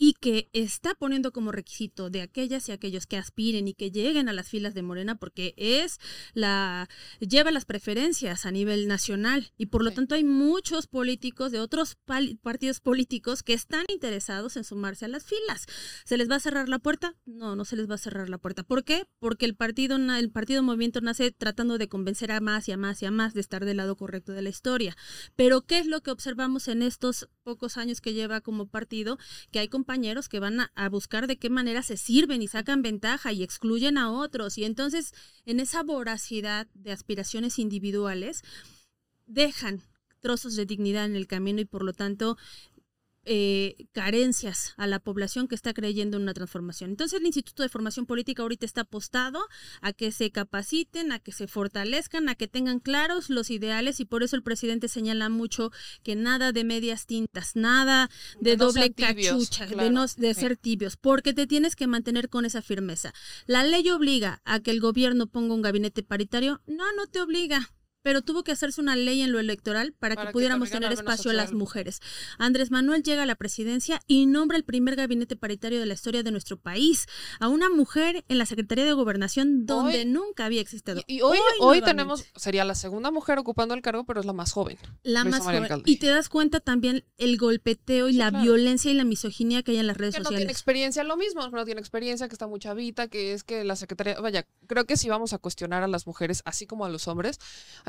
[0.04, 4.30] y que está poniendo como requisito de aquellas y aquellos que aspiren y que lleguen
[4.30, 6.00] a las filas de Morena porque es
[6.34, 11.60] la lleva las preferencias a nivel nacional y por lo tanto hay muchos políticos de
[11.60, 12.00] otros
[12.42, 15.68] partidos políticos que están interesados en sumarse a las filas.
[16.04, 17.14] ¿Se les va a cerrar la puerta?
[17.28, 18.64] No, no se les va a cerrar la puerta.
[18.64, 19.06] ¿Por qué?
[19.20, 23.04] Porque el partido el partido Movimiento nace tratando de convencer a más y a más
[23.04, 24.98] y a más de estar del lado correcto de la historia.
[25.36, 29.20] Pero ¿qué es lo que observamos en estos pocos años que lleva como partido?
[29.52, 29.90] Que hay compañeros
[30.30, 34.12] que van a, buscar de qué manera se sirven y sacan ventaja y excluyen a
[34.12, 34.58] otros.
[34.58, 35.13] Y entonces,
[35.45, 38.43] en esa voracidad de aspiraciones individuales,
[39.25, 39.82] dejan
[40.19, 42.38] trozos de dignidad en el camino y por lo tanto
[43.25, 46.89] eh, carencias a la población que está creyendo en una transformación.
[46.89, 49.39] Entonces el Instituto de Formación Política ahorita está apostado
[49.81, 54.05] a que se capaciten, a que se fortalezcan, a que tengan claros los ideales y
[54.05, 55.71] por eso el presidente señala mucho
[56.03, 61.34] que nada de medias tintas, nada de, doble cachucha, de, no, de ser tibios, porque
[61.34, 63.13] te tienes que mantener con esa firmeza.
[63.45, 67.71] La ley obliga a que el gobierno ponga un gabinete paritario, no, no te obliga
[68.02, 71.34] pero tuvo que hacerse una ley en lo electoral para, que pudiéramos tener espacio a
[71.34, 72.00] las mujeres.
[72.38, 76.24] Andrés Manuel llega a la presidencia y nombra el primer gabinete paritario de la historia
[76.24, 77.08] de nuestro país,
[77.40, 81.02] a una mujer en la Secretaría de Gobernación donde nunca había existido.
[81.08, 84.52] Y, hoy, hoy, tenemos, sería la segunda mujer ocupando el cargo, pero es la más
[84.52, 84.78] joven.
[85.04, 85.84] La más joven.
[85.86, 89.78] Y te das cuenta también el golpeteo y la violencia y la misoginia que hay
[89.78, 90.32] en las redes sociales.
[90.32, 93.64] No tiene experiencia, lo mismo, no tiene experiencia, que está muy chavita, que es que
[93.64, 96.90] la Secretaría, vaya, creo que si vamos a cuestionar a las mujeres, así como a
[96.90, 97.40] los hombres,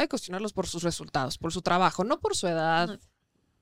[0.03, 3.01] hay que cuestionarlos por sus resultados, por su trabajo, no por su edad,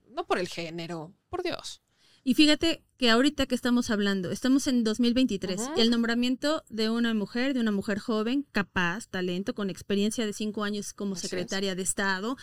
[0.09, 1.83] no, por el género, por Dios.
[2.22, 7.55] Y fíjate, que ahorita que estamos hablando, estamos en 2023, el nombramiento de una mujer,
[7.55, 12.37] de una mujer joven, capaz, talento, con experiencia de cinco años como secretaria de Estado,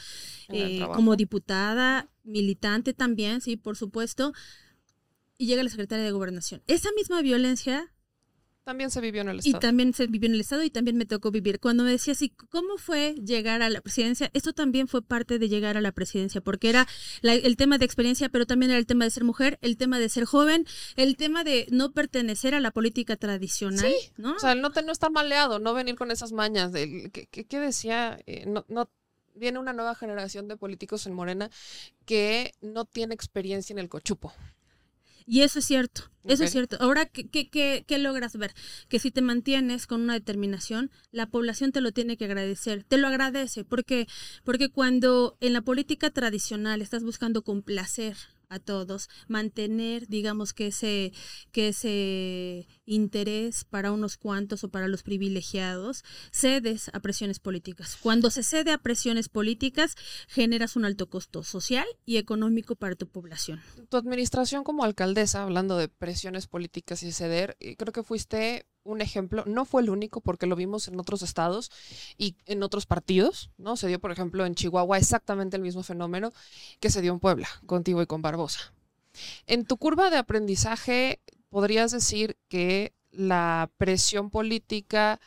[0.50, 4.34] eh, como diputada, militante también, sí, por supuesto,
[5.38, 6.64] y llega la secretaria de Gobernación.
[6.66, 7.94] Esa misma violencia
[8.68, 9.58] también se vivió en el Estado.
[9.58, 11.62] Y también se vivió en el Estado y también me tocó vivir.
[11.62, 14.30] Cuando me decía así, ¿cómo fue llegar a la presidencia?
[14.34, 16.86] Esto también fue parte de llegar a la presidencia, porque era
[17.22, 20.10] el tema de experiencia, pero también era el tema de ser mujer, el tema de
[20.10, 20.66] ser joven,
[20.98, 23.80] el tema de no pertenecer a la política tradicional.
[23.80, 24.36] Sí, ¿no?
[24.36, 26.74] O sea, no, no estar maleado, no venir con esas mañas.
[26.74, 28.20] De, ¿qué, decía?
[28.26, 28.90] Eh, no, no
[29.34, 31.50] viene una nueva generación de políticos en Morena
[32.06, 34.34] que no tiene experiencia en el cochupo.
[35.30, 36.78] Y eso es cierto, eso es cierto.
[36.80, 38.54] Ahora, ¿qué, qué, qué, logras ver?
[38.88, 42.98] Que si te mantienes con una determinación, la población te lo tiene que agradecer, te
[42.98, 44.08] lo agradece, porque,
[44.46, 48.16] porque cuando en la política tradicional estás buscando complacer
[48.48, 51.12] a todos, mantener, digamos, que ese,
[51.52, 57.98] que ese interés para unos cuantos o para los privilegiados, cedes a presiones políticas.
[58.02, 59.96] Cuando se cede a presiones políticas,
[60.28, 63.62] generas un alto costo social y económico para tu población.
[63.90, 69.02] Tu administración como alcaldesa, hablando de presiones políticas y ceder, eh, creo que fuiste un
[69.02, 71.70] ejemplo, no fue el único porque lo vimos en otros estados
[72.18, 73.76] y en otros partidos, ¿no?
[73.76, 76.32] Se dio, por ejemplo, en Chihuahua exactamente el mismo fenómeno
[76.80, 78.74] que se dio en Puebla, contigo y con Barbosa.
[79.46, 85.20] En tu curva de aprendizaje, podrías decir que la presión política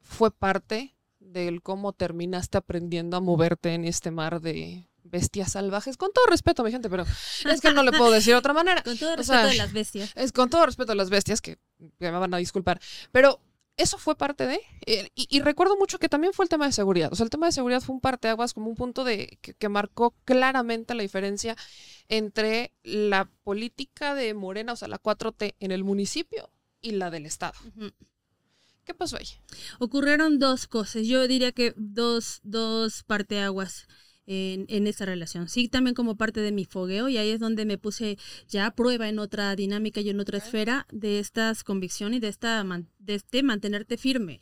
[0.00, 5.96] fue parte del cómo terminaste aprendiendo a moverte en este mar de bestias salvajes.
[5.96, 8.82] Con todo respeto, mi gente, pero es que no le puedo decir de otra manera.
[8.82, 10.12] Con todo respeto de las bestias.
[10.14, 11.58] Es con todo respeto de las bestias, que,
[11.98, 12.80] me van a disculpar.
[13.12, 13.40] Pero
[13.80, 14.60] eso fue parte de.
[14.86, 17.12] Eh, y, recuerdo mucho que también fue el tema de seguridad.
[17.12, 19.68] O sea, el tema de seguridad fue un parteaguas, como un punto de que, que,
[19.68, 21.56] marcó claramente la diferencia
[22.08, 27.26] entre la política de Morena, o sea, la 4T en el municipio y la del
[27.26, 27.54] Estado.
[28.84, 29.28] ¿Qué pasó ahí?
[29.78, 31.06] Ocurrieron dos cosas.
[31.06, 33.86] Yo diría que dos, dos parteaguas
[34.30, 35.48] en, en esa relación.
[35.48, 38.16] Sí, también como parte de mi fogueo y ahí es donde me puse
[38.48, 42.28] ya a prueba en otra dinámica y en otra esfera de estas convicciones y de,
[42.28, 42.64] esta,
[43.00, 44.38] de este mantenerte firme.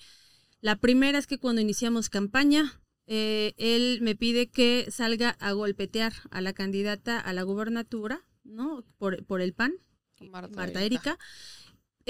[0.61, 6.13] La primera es que cuando iniciamos campaña, eh, él me pide que salga a golpetear
[6.31, 8.85] a la candidata a la gubernatura, ¿no?
[8.99, 9.73] Por, por el PAN,
[10.21, 11.19] Marta, Erika.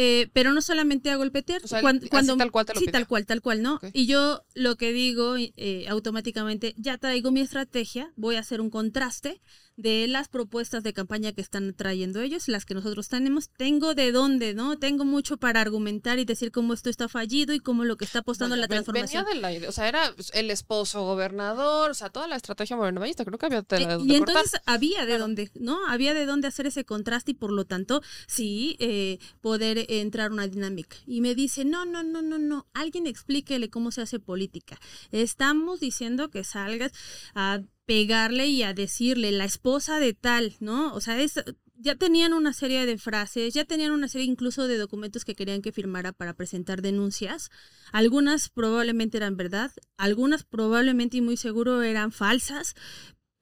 [0.01, 3.81] Eh, pero no solamente a golpetear, cuando, tal cual Sí, tal cual, tal cual, ¿no?
[3.93, 8.71] Y yo lo que digo eh, automáticamente, ya traigo mi estrategia, voy a hacer un
[8.71, 9.41] contraste
[9.79, 14.11] de las propuestas de campaña que están trayendo ellos, las que nosotros tenemos, tengo de
[14.11, 14.77] dónde, ¿no?
[14.77, 18.19] Tengo mucho para argumentar y decir cómo esto está fallido y cómo lo que está
[18.19, 19.25] apostando la transformación.
[19.25, 23.39] Venía de o sea, era el esposo gobernador, o sea, toda la estrategia morenovista, creo
[23.39, 25.79] que había de Y entonces había de dónde, ¿no?
[25.87, 30.49] Había de dónde hacer ese contraste y por lo tanto, sí, eh, poder entrar una
[30.49, 30.97] dinámica.
[31.07, 34.77] Y me dice, no, no, no, no, no, alguien explíquele cómo se hace política.
[35.13, 36.91] Estamos diciendo que salgas
[37.37, 40.93] a pegarle y a decirle la esposa de tal, ¿no?
[40.93, 41.43] O sea, es,
[41.75, 45.63] ya tenían una serie de frases, ya tenían una serie incluso de documentos que querían
[45.63, 47.49] que firmara para presentar denuncias.
[47.91, 52.75] Algunas probablemente eran verdad, algunas probablemente y muy seguro eran falsas.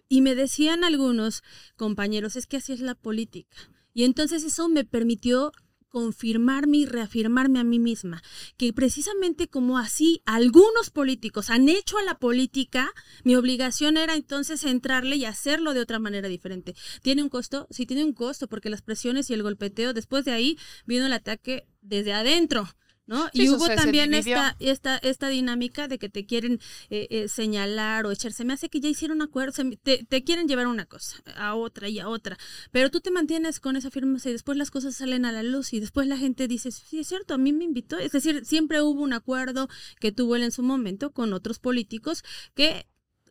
[0.09, 1.42] Y me decían algunos
[1.74, 3.56] compañeros, es que así es la política.
[3.94, 5.50] Y entonces eso me permitió
[5.96, 8.22] confirmarme y reafirmarme a mí misma,
[8.59, 12.92] que precisamente como así algunos políticos han hecho a la política,
[13.24, 16.74] mi obligación era entonces entrarle y hacerlo de otra manera diferente.
[17.00, 17.66] ¿Tiene un costo?
[17.70, 21.14] Sí, tiene un costo, porque las presiones y el golpeteo, después de ahí vino el
[21.14, 22.68] ataque desde adentro
[23.07, 23.29] ¿no?
[23.33, 28.11] y hubo también esta, esta, esta dinámica de que te quieren eh, eh, señalar o
[28.11, 28.45] echarse.
[28.45, 31.88] Me hace que ya hicieron un acuerdo, te, te, quieren llevar una cosa, a otra
[31.88, 32.37] y a otra,
[32.71, 35.73] pero tú te mantienes con esa firma y después las cosas salen a la luz
[35.73, 37.99] y después la gente dice, sí, es cierto, a mí me invitó.
[37.99, 39.69] Es decir, siempre hubo un acuerdo
[40.01, 42.87] que tuvo él en su momento con otros políticos que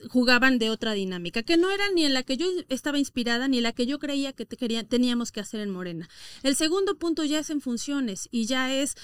[0.09, 3.57] jugaban de otra dinámica, que no era ni en la que yo estaba inspirada ni
[3.57, 6.09] en la que yo creía que teníamos que hacer en Morena.
[6.43, 8.95] El segundo punto ya es en funciones y ya es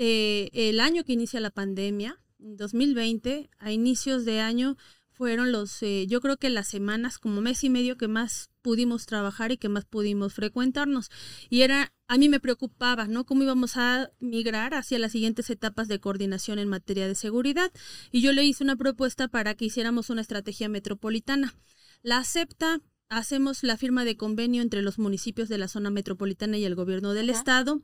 [0.00, 4.76] eh, el año que inicia la pandemia, 2020, a inicios de año
[5.10, 9.06] fueron los, eh, yo creo que las semanas, como mes y medio que más pudimos
[9.06, 11.10] trabajar y que más pudimos frecuentarnos.
[11.50, 13.26] Y era, a mí me preocupaba, ¿no?
[13.26, 17.72] Cómo íbamos a migrar hacia las siguientes etapas de coordinación en materia de seguridad.
[18.12, 21.56] Y yo le hice una propuesta para que hiciéramos una estrategia metropolitana.
[22.02, 26.64] La acepta, hacemos la firma de convenio entre los municipios de la zona metropolitana y
[26.64, 27.82] el gobierno del estado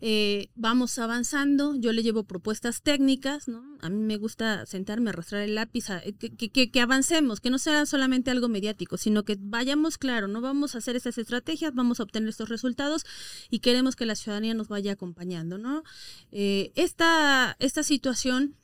[0.00, 3.78] eh, vamos avanzando, yo le llevo propuestas técnicas, ¿no?
[3.80, 5.86] A mí me gusta sentarme, arrastrar el lápiz,
[6.18, 10.40] que, que, que, avancemos, que no sea solamente algo mediático, sino que vayamos claro, no
[10.40, 13.04] vamos a hacer estas estrategias, vamos a obtener estos resultados
[13.50, 15.82] y queremos que la ciudadanía nos vaya acompañando, ¿no?
[16.30, 18.56] Eh, esta, esta situación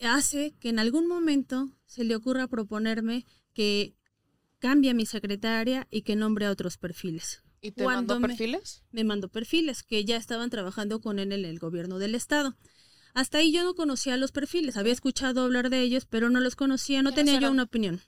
[0.00, 3.94] hace que en algún momento se le ocurra proponerme que
[4.58, 7.42] cambie a mi secretaria y que nombre a otros perfiles.
[7.60, 8.82] ¿Y te mandó perfiles?
[8.90, 12.56] Me, mandó perfiles que ya estaban trabajando con él en el gobierno del estado.
[13.12, 16.56] Hasta ahí yo no conocía los perfiles, había escuchado hablar de ellos, pero no los
[16.56, 18.00] conocía, no tenía yo una opinión.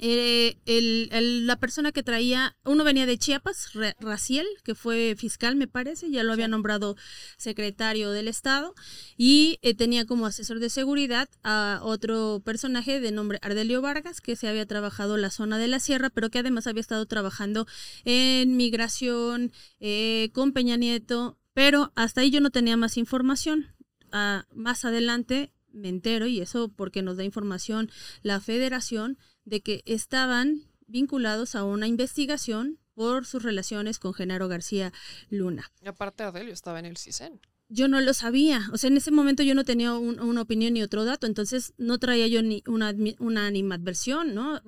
[0.00, 5.66] Eh, el, la persona que traía, uno venía de Chiapas, Raciel, que fue fiscal, me
[5.66, 6.96] parece, ya lo había nombrado
[7.36, 8.74] secretario del Estado,
[9.16, 14.36] y eh, tenía como asesor de seguridad a otro personaje de nombre Ardelio Vargas, que
[14.36, 17.66] se había trabajado la zona de la sierra, pero que además había estado trabajando
[18.04, 23.66] en migración eh, con Peña Nieto, pero hasta ahí yo no tenía más información.
[24.12, 27.90] Ah, más adelante me entero, y eso porque nos da información
[28.22, 29.18] la federación,
[29.48, 34.92] de que estaban vinculados a una investigación por sus relaciones con Genaro García
[35.30, 35.70] Luna.
[35.80, 38.68] Y aparte Adelio estaba en el CISEN yo no lo sabía.
[38.72, 41.98] O sea, en ese momento yo no tenía una opinión ni otro dato, entonces no
[41.98, 44.60] traía yo ni una, una animadversión, ¿no?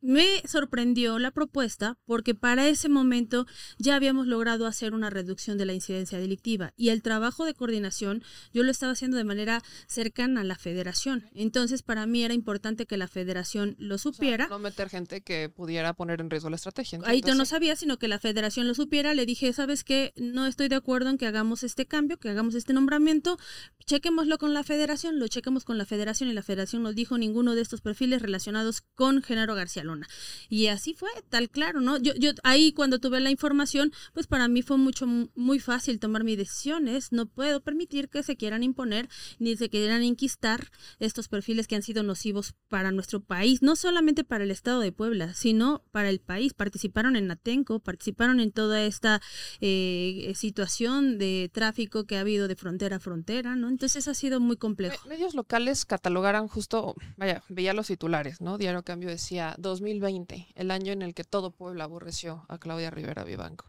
[0.00, 3.46] Me sorprendió la propuesta porque para ese momento
[3.78, 8.22] ya habíamos logrado hacer una reducción de la incidencia delictiva y el trabajo de coordinación
[8.52, 11.26] yo lo estaba haciendo de manera cercana a la federación.
[11.34, 14.48] Entonces, para mí era importante que la federación lo supiera.
[14.48, 17.00] no meter gente que pudiera poner en riesgo la estrategia.
[17.04, 19.14] Ahí yo no sabía, sino que la federación lo supiera.
[19.14, 20.12] Le dije, ¿sabes qué?
[20.16, 23.38] No estoy de acuerdo en que hagamos este cambio, que hagamos este nombramiento,
[23.86, 27.54] chequémoslo con la federación, lo chequemos con la federación y la federación nos dijo ninguno
[27.54, 30.06] de estos perfiles relacionados con Genaro García Luna.
[30.48, 31.96] Y así fue, tal claro, ¿no?
[31.98, 36.24] Yo, yo ahí cuando tuve la información, pues para mí fue mucho, muy fácil tomar
[36.24, 37.12] mis decisiones.
[37.12, 41.82] No puedo permitir que se quieran imponer ni se quieran inquistar estos perfiles que han
[41.82, 46.20] sido nocivos para nuestro país, no solamente para el estado de Puebla, sino para el
[46.20, 46.54] país.
[46.54, 49.22] Participaron en Atenco, participaron en toda esta
[49.60, 53.68] eh, situación de tráfico que ha habido de frontera a frontera, ¿no?
[53.68, 55.08] Entonces ha sido muy complejo.
[55.08, 58.58] Medios locales catalogaran justo, vaya, veía los titulares, ¿no?
[58.58, 63.24] Diario Cambio decía 2020, el año en el que todo Puebla aborreció a Claudia Rivera
[63.24, 63.66] Vivanco.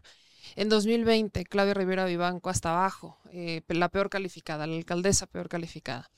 [0.56, 6.10] En 2020, Claudia Rivera Vivanco hasta abajo, eh, la peor calificada, la alcaldesa peor calificada.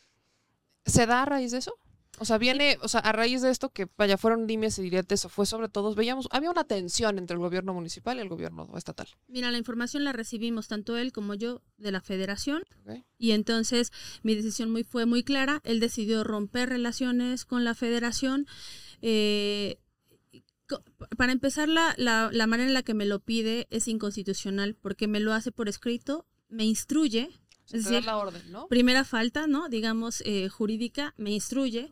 [0.87, 1.75] ¿Se da a raíz de eso?
[2.23, 5.27] O sea, viene, o sea, a raíz de esto que vaya, fueron dimes y diretes,
[5.31, 9.09] fue sobre todo, veíamos, había una tensión entre el gobierno municipal y el gobierno estatal.
[9.27, 12.63] Mira, la información la recibimos tanto él como yo de la federación.
[13.17, 13.91] Y entonces
[14.23, 15.63] mi decisión muy, fue muy clara.
[15.65, 18.47] Él decidió romper relaciones con la federación.
[19.01, 19.79] Eh,
[21.17, 25.21] para empezar, la, la, manera en la que me lo pide es inconstitucional porque me
[25.21, 27.31] lo hace por escrito, me instruye.
[27.73, 28.69] es decir, la orden, ¿no?
[28.69, 29.71] Primera falta, ¿no?
[29.71, 31.91] Digamos, eh, jurídica, me instruye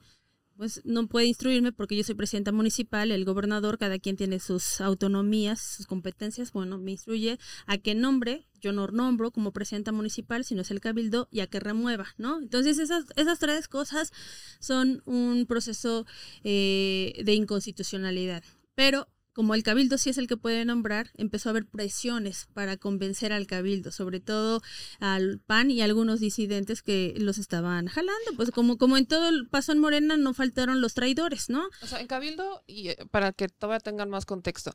[0.59, 4.81] pues no puede instruirme porque yo soy presidenta municipal, el gobernador, cada quien tiene sus
[4.81, 10.45] autonomías, sus competencias, bueno, me instruye a qué nombre, yo no nombro como presidenta municipal,
[10.45, 12.41] sino es el cabildo, y a que remueva, ¿no?
[12.41, 14.13] Entonces esas, esas tres cosas
[14.59, 16.07] son un proceso
[16.43, 18.43] eh, de inconstitucionalidad.
[18.75, 19.07] Pero
[19.39, 23.33] como el cabildo sí es el que puede nombrar, empezó a haber presiones para convencer
[23.33, 24.63] al cabildo, sobre todo
[24.99, 28.33] al PAN y algunos disidentes que los estaban jalando.
[28.35, 31.69] Pues como, como en todo el paso en Morena no faltaron los traidores, ¿no?
[31.83, 34.75] O sea, en cabildo, y eh, para que todavía tengan más contexto,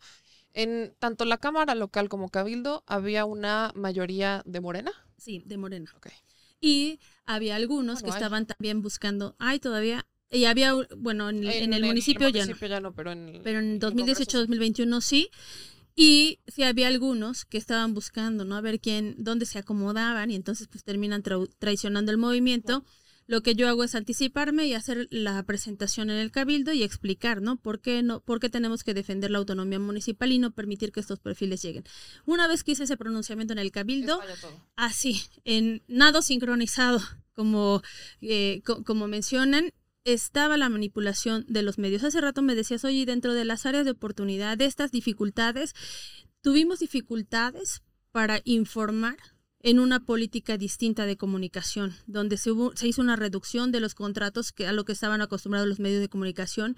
[0.54, 4.94] en tanto la Cámara local como cabildo había una mayoría de Morena.
[5.18, 5.92] Sí, de Morena.
[5.98, 6.14] Okay.
[6.62, 12.28] Y había algunos que estaban también buscando, ay, todavía y había, bueno, en, el, municipio,
[12.30, 12.46] ya,
[12.80, 12.94] no.
[12.94, 15.30] pero en, pero en 2018-2021 sí.
[15.96, 18.56] Y sí había algunos que estaban buscando, ¿no?
[18.56, 21.24] A ver quién, dónde se acomodaban y entonces pues terminan
[21.60, 22.84] traicionando el movimiento.
[23.28, 27.42] Lo que yo hago es anticiparme y hacer la presentación en el cabildo y explicar,
[27.42, 27.58] ¿no?
[27.58, 31.00] ¿Por qué, no, por qué tenemos que defender la autonomía municipal y no permitir que
[31.00, 31.84] estos perfiles lleguen.
[32.26, 34.20] Una vez que hice ese pronunciamiento en el cabildo,
[34.76, 37.00] así, en nado sincronizado,
[37.34, 37.82] como,
[38.20, 39.72] eh, como mencionan,
[40.04, 42.04] estaba la manipulación de los medios.
[42.04, 45.74] Hace rato me decías, oye, dentro de las áreas de oportunidad, de estas dificultades,
[46.42, 49.18] tuvimos dificultades para informar
[49.60, 53.96] en una política distinta de comunicación, donde se, hubo, se hizo una reducción de los
[53.96, 56.76] contratos que, a lo que estaban acostumbrados los medios de comunicación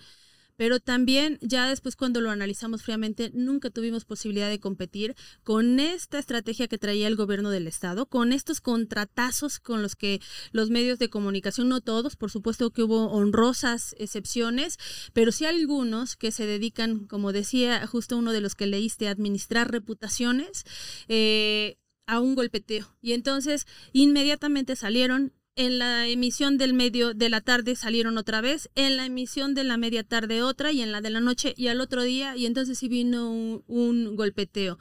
[0.55, 6.19] pero también ya después cuando lo analizamos fríamente, nunca tuvimos posibilidad de competir con esta
[6.19, 10.99] estrategia que traía el gobierno del Estado, con estos contratazos con los que los medios
[10.99, 14.77] de comunicación, no todos, por supuesto que hubo honrosas excepciones,
[15.13, 19.11] pero sí algunos que se dedican, como decía justo uno de los que leíste, a
[19.11, 20.63] administrar reputaciones.
[21.07, 21.77] Eh,
[22.07, 22.95] a un golpeteo.
[23.01, 28.69] Y entonces inmediatamente salieron en la emisión del medio de la tarde salieron otra vez,
[28.75, 31.67] en la emisión de la media tarde otra y en la de la noche y
[31.67, 34.77] al otro día y entonces sí vino un, un golpeteo.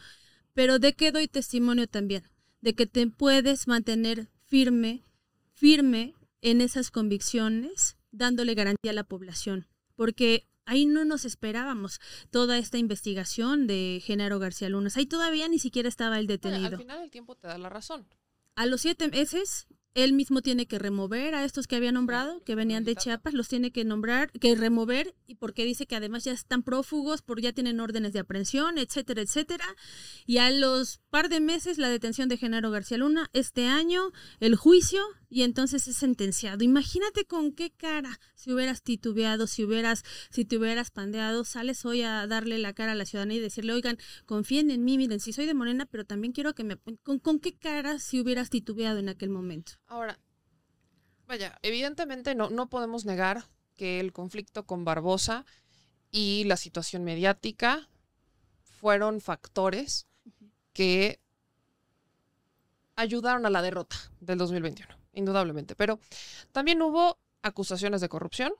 [0.52, 2.28] Pero de qué doy testimonio también,
[2.60, 5.04] de que te puedes mantener firme,
[5.52, 12.00] firme en esas convicciones, dándole garantía a la población, porque ahí no nos esperábamos
[12.30, 16.66] toda esta investigación de Genaro García Lunas, ahí todavía ni siquiera estaba el detenido.
[16.66, 18.06] al final el tiempo te da la razón.
[18.56, 22.54] A los siete meses él mismo tiene que remover a estos que había nombrado, que
[22.54, 26.32] venían de Chiapas, los tiene que nombrar, que remover, y porque dice que además ya
[26.32, 29.64] están prófugos, porque ya tienen órdenes de aprehensión, etcétera, etcétera.
[30.26, 34.56] Y a los par de meses la detención de Genaro García Luna, este año el
[34.56, 36.64] juicio, y entonces es sentenciado.
[36.64, 42.02] Imagínate con qué cara, si hubieras titubeado, si hubieras, si te hubieras pandeado, sales hoy
[42.02, 45.32] a darle la cara a la ciudadanía y decirle, oigan, confíen en mí, miren, si
[45.32, 46.76] soy de Morena, pero también quiero que me...
[46.76, 49.72] ¿Con, con qué cara si hubieras titubeado en aquel momento?
[49.86, 50.18] Ahora,
[51.26, 53.44] vaya, evidentemente no, no podemos negar
[53.74, 55.44] que el conflicto con Barbosa
[56.10, 57.88] y la situación mediática
[58.62, 60.06] fueron factores
[60.72, 61.20] que
[62.96, 65.74] ayudaron a la derrota del 2021, indudablemente.
[65.74, 65.98] Pero
[66.52, 68.52] también hubo acusaciones de corrupción,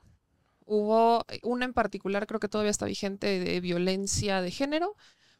[0.65, 4.95] hubo una en particular, creo que todavía está vigente, de violencia de género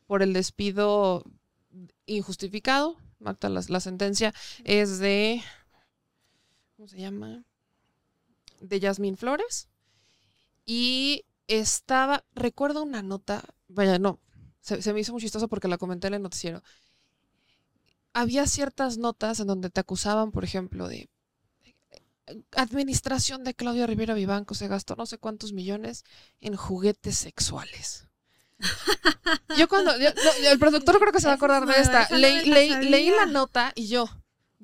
[0.08, 1.24] por el despido
[2.06, 2.98] injustificado.
[3.20, 5.42] Marta, la, la sentencia es de
[6.76, 7.44] ¿cómo se llama?
[8.60, 9.70] De Yasmín Flores.
[10.66, 14.20] Y estaba, recuerdo una nota, vaya, no,
[14.62, 16.64] se, me hizo muy chistoso porque la comenté en el noticiero.
[18.16, 21.10] Había ciertas notas en donde te acusaban, por ejemplo, de
[22.56, 26.06] administración de Claudia Rivera Vivanco se gastó no sé cuántos millones
[26.40, 28.08] en juguetes sexuales.
[29.58, 33.74] Yo cuando, el productor creo que se va a acordar de esta, leí la nota
[33.76, 34.08] y yo,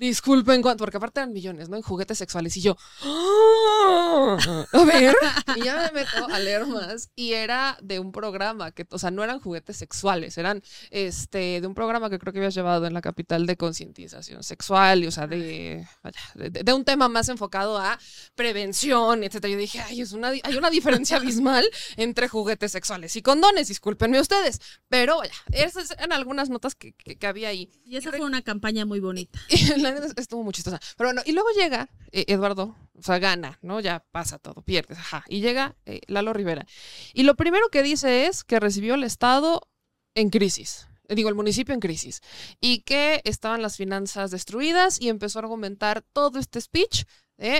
[0.02, 1.76] Disculpen, porque aparte eran millones, ¿no?
[1.76, 2.56] En juguetes sexuales.
[2.56, 4.36] Y yo, ¡Ah!
[4.72, 5.14] a ver.
[5.56, 7.10] Y ya me meto a leer más.
[7.14, 11.66] Y era de un programa que, o sea, no eran juguetes sexuales, eran este, de
[11.68, 15.12] un programa que creo que habías llevado en la capital de concientización sexual, y, o
[15.12, 15.86] sea, de,
[16.34, 17.96] de, un tema más enfocado a
[18.34, 19.46] prevención, etc.
[19.46, 24.18] Yo dije, ay, es una, hay una diferencia abismal entre juguetes sexuales y condones, discúlpenme
[24.18, 24.60] ustedes.
[24.88, 27.70] Pero vaya, esas eran algunas notas que, que, había ahí.
[27.84, 29.38] Y esa fue una campaña muy bonita.
[30.16, 30.80] estuvo muy chistosa.
[30.96, 33.80] Pero bueno, y luego llega eh, Eduardo, o sea, gana, ¿no?
[33.80, 35.24] Ya pasa todo, pierdes, ajá.
[35.28, 36.66] Y llega eh, Lalo Rivera.
[37.12, 39.68] Y lo primero que dice es que recibió el Estado
[40.14, 40.88] en crisis.
[41.08, 42.20] Eh, digo, el municipio en crisis.
[42.60, 47.04] Y que estaban las finanzas destruidas y empezó a argumentar todo este speech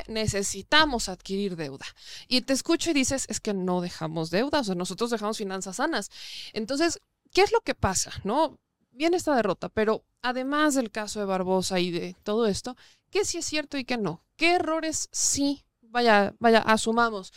[0.07, 1.87] necesitamos adquirir deuda.
[2.29, 5.77] Y te escucho y dices, es que no dejamos deuda, o sea, nosotros dejamos finanzas
[5.77, 6.09] sanas.
[6.53, 7.01] Entonces,
[7.33, 8.13] ¿qué es lo que pasa?
[8.23, 8.61] ¿No?
[8.93, 12.77] Viene esta derrota, pero además del caso de Barbosa y de todo esto,
[13.11, 14.25] ¿qué sí es cierto y qué no?
[14.37, 17.33] ¿Qué errores sí, vaya, vaya, asumamos?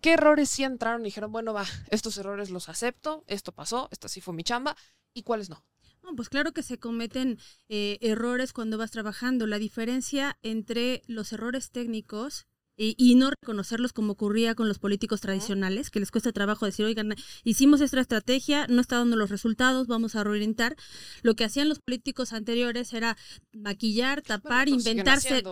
[0.00, 4.08] ¿Qué errores sí entraron y dijeron, bueno, va, estos errores los acepto, esto pasó, esta
[4.08, 4.76] sí fue mi chamba,
[5.14, 5.64] y cuáles no?
[6.02, 7.38] No, pues claro que se cometen
[7.70, 9.46] eh, errores cuando vas trabajando.
[9.46, 12.46] La diferencia entre los errores técnicos
[12.76, 17.14] y, no reconocerlos como ocurría con los políticos tradicionales, que les cuesta trabajo decir, oigan,
[17.44, 20.76] hicimos esta estrategia, no está dando los resultados, vamos a reorientar.
[21.22, 23.16] Lo que hacían los políticos anteriores era
[23.52, 25.42] maquillar, tapar, inventarse.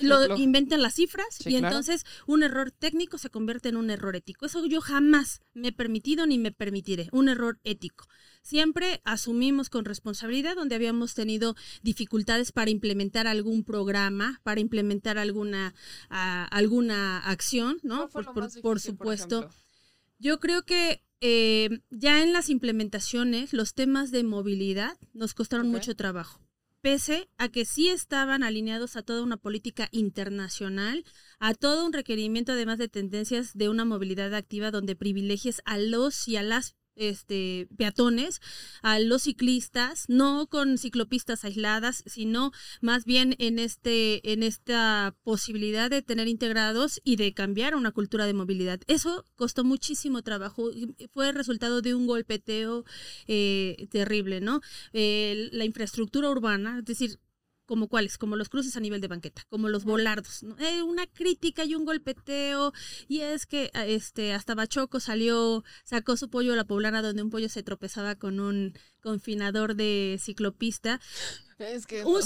[0.00, 4.46] lo inventan las cifras y entonces un error técnico se convierte en un error ético.
[4.46, 8.06] Eso yo jamás me he permitido ni me permitiré, un error ético
[8.42, 15.74] siempre asumimos con responsabilidad donde habíamos tenido dificultades para implementar algún programa, para implementar alguna,
[16.08, 18.08] alguna acción, ¿no?
[18.08, 19.48] Por, supuesto.
[20.18, 25.94] Yo creo que eh, ya en las implementaciones los temas de movilidad nos costaron mucho
[25.94, 26.40] trabajo
[26.80, 31.04] pese a que sí estaban alineados a toda una política internacional,
[31.38, 36.26] a todo un requerimiento además de tendencias de una movilidad activa donde privilegies a los
[36.28, 38.40] y a las este, peatones,
[38.82, 45.90] a los ciclistas, no con ciclopistas aisladas, sino más bien en, este, en esta posibilidad
[45.90, 48.80] de tener integrados y de cambiar una cultura de movilidad.
[48.86, 50.70] Eso costó muchísimo trabajo,
[51.12, 52.84] fue resultado de un golpeteo
[53.26, 54.60] eh, terrible, ¿no?
[54.92, 57.18] la infraestructura urbana, es decir,
[57.70, 61.64] como cuáles, como los cruces a nivel de banqueta, como los volardos, eh, una crítica
[61.64, 62.72] y un golpeteo,
[63.06, 67.22] y es que ah, este hasta Bachoco salió, sacó su pollo a la poblana donde
[67.22, 71.00] un pollo se tropezaba con un confinador de ciclopista.
[71.60, 72.20] Es que un,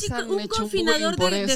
[0.48, 1.46] confinador de,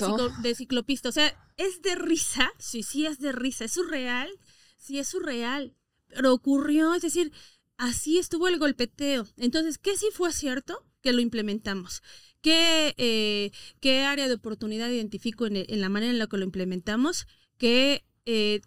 [0.42, 4.28] de, ciclopista, o sea, es de risa, sí, sí es de risa, es surreal,
[4.76, 5.74] sí es surreal,
[6.08, 7.32] pero ocurrió, es decir,
[7.78, 9.26] así estuvo el golpeteo.
[9.38, 10.84] Entonces, ¿qué sí fue cierto?
[11.00, 12.02] Que lo implementamos.
[12.40, 16.44] ¿Qué, eh, qué área de oportunidad identifico en, en, la manera en la que lo
[16.44, 17.26] implementamos?
[17.56, 18.60] Que eh,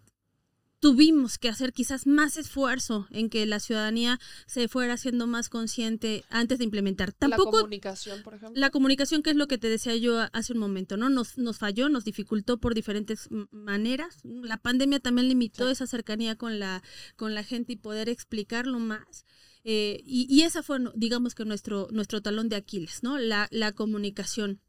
[0.82, 6.26] tuvimos que hacer quizás más esfuerzo en que la ciudadanía se fuera siendo más consciente
[6.30, 7.14] antes de implementar.
[7.14, 8.60] Tampoco, la comunicación, por ejemplo.
[8.60, 11.10] La comunicación, que es lo que te decía yo hace un momento, ¿no?
[11.10, 14.18] Nos, nos falló, nos dificultó por diferentes maneras.
[14.24, 16.82] La pandemia también limitó esa cercanía con la,
[17.16, 19.26] con la gente y poder explicarlo más.
[19.64, 23.18] Eh, y, y, esa fue, digamos que nuestro, nuestro talón de Aquiles, ¿no?
[23.18, 24.60] La, la comunicación.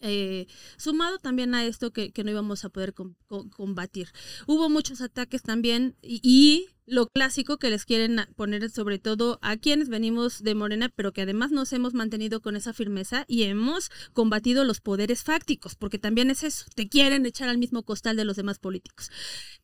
[0.00, 0.46] Eh,
[0.76, 4.08] sumado también a esto que, no íbamos a poder combatir.
[4.46, 9.88] Hubo muchos ataques también y lo clásico que les quieren poner sobre todo a quienes
[9.88, 14.64] venimos de Morena, pero que además nos hemos mantenido con esa firmeza y hemos combatido
[14.64, 18.36] los poderes fácticos, porque también es eso, te quieren echar al mismo costal de los
[18.36, 19.10] demás políticos.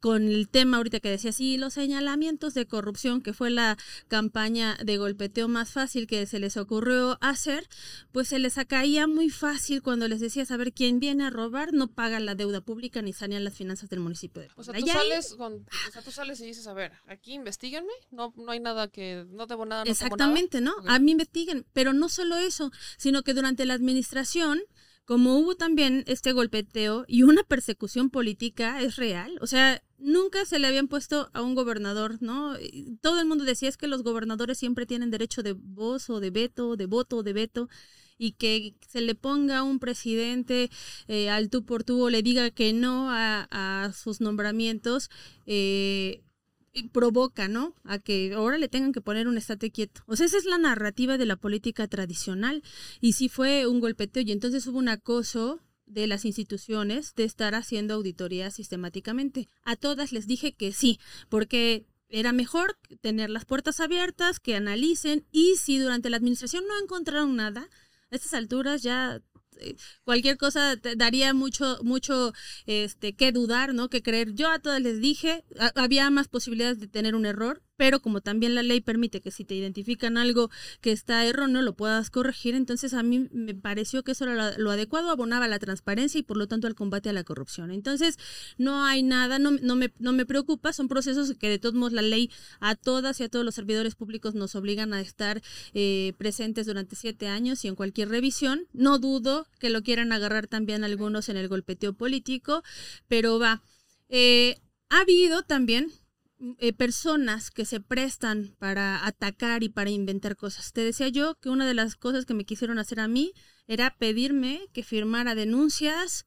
[0.01, 4.77] Con el tema ahorita que decía, sí, los señalamientos de corrupción, que fue la campaña
[4.83, 7.69] de golpeteo más fácil que se les ocurrió hacer,
[8.11, 11.89] pues se les caía muy fácil cuando les decía, saber quién viene a robar no
[11.89, 15.35] paga la deuda pública ni sanea las finanzas del municipio de O sea, tú sales,
[15.35, 18.89] con, o sea, tú sales y dices, a ver, aquí investiguenme, no, no hay nada
[18.89, 19.85] que, no debo nada.
[19.85, 20.75] No Exactamente, ¿no?
[20.87, 24.61] A mí investiguen, pero no solo eso, sino que durante la administración,
[25.05, 30.59] como hubo también este golpeteo y una persecución política, es real, o sea, nunca se
[30.59, 32.57] le habían puesto a un gobernador, ¿no?
[33.01, 36.31] Todo el mundo decía es que los gobernadores siempre tienen derecho de voz o de
[36.31, 37.69] veto, de voto o de veto
[38.19, 40.71] y que se le ponga a un presidente
[41.09, 45.11] eh, al tú por tú o le diga que no a, a sus nombramientos,
[45.47, 46.23] eh,
[46.93, 47.75] provoca, ¿no?
[47.85, 50.03] A que ahora le tengan que poner un estate quieto.
[50.07, 52.63] O sea, esa es la narrativa de la política tradicional.
[53.01, 57.55] Y sí fue un golpeteo y entonces hubo un acoso de las instituciones de estar
[57.55, 59.49] haciendo auditoría sistemáticamente.
[59.65, 60.99] A todas les dije que sí,
[61.29, 66.79] porque era mejor tener las puertas abiertas, que analicen y si durante la administración no
[66.83, 67.69] encontraron nada,
[68.11, 69.23] a estas alturas ya
[70.05, 72.33] cualquier cosa daría mucho, mucho
[72.67, 73.89] este, que dudar, ¿no?
[73.89, 74.33] Que creer.
[74.35, 75.45] Yo a todas les dije,
[75.75, 79.45] había más posibilidades de tener un error, pero como también la ley permite que si
[79.45, 80.51] te identifican algo
[80.81, 84.71] que está erróneo lo puedas corregir, entonces a mí me pareció que eso era lo
[84.71, 87.71] adecuado, abonaba la transparencia y por lo tanto al combate a la corrupción.
[87.71, 88.19] Entonces
[88.59, 91.93] no hay nada, no, no, me, no me preocupa, son procesos que de todos modos
[91.93, 95.43] la ley a todas y a todos los servidores públicos nos obligan a estar
[95.75, 98.67] eh, presentes durante siete años y en cualquier revisión.
[98.73, 102.63] No dudo que lo quieran agarrar también algunos en el golpeteo político,
[103.09, 103.63] pero va.
[104.09, 104.59] Eh,
[104.91, 105.91] ha habido también
[106.59, 110.73] eh, personas que se prestan para atacar y para inventar cosas.
[110.73, 113.33] Te decía yo que una de las cosas que me quisieron hacer a mí
[113.69, 116.27] era pedirme que firmara denuncias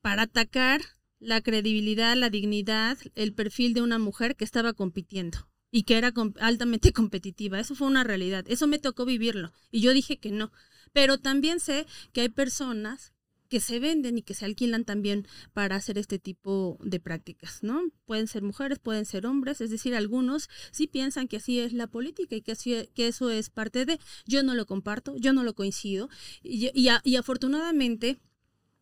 [0.00, 0.80] para atacar
[1.20, 6.12] la credibilidad, la dignidad, el perfil de una mujer que estaba compitiendo y que era
[6.40, 7.60] altamente competitiva.
[7.60, 8.44] Eso fue una realidad.
[8.48, 9.52] Eso me tocó vivirlo.
[9.70, 10.50] Y yo dije que no.
[10.92, 13.12] Pero también sé que hay personas
[13.48, 17.82] que se venden y que se alquilan también para hacer este tipo de prácticas, ¿no?
[18.04, 21.86] Pueden ser mujeres, pueden ser hombres, es decir, algunos sí piensan que así es la
[21.86, 25.44] política y que, así, que eso es parte de, yo no lo comparto, yo no
[25.44, 26.08] lo coincido
[26.42, 28.18] y, y afortunadamente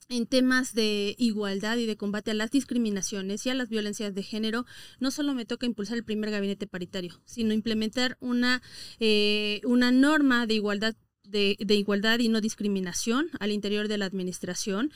[0.08, 4.22] en temas de igualdad y de combate a las discriminaciones y a las violencias de
[4.22, 4.64] género,
[5.00, 8.62] no solo me toca impulsar el primer gabinete paritario, sino implementar una,
[9.00, 10.94] eh, una norma de igualdad
[11.30, 14.92] de, igualdad y no discriminación al interior de la administración.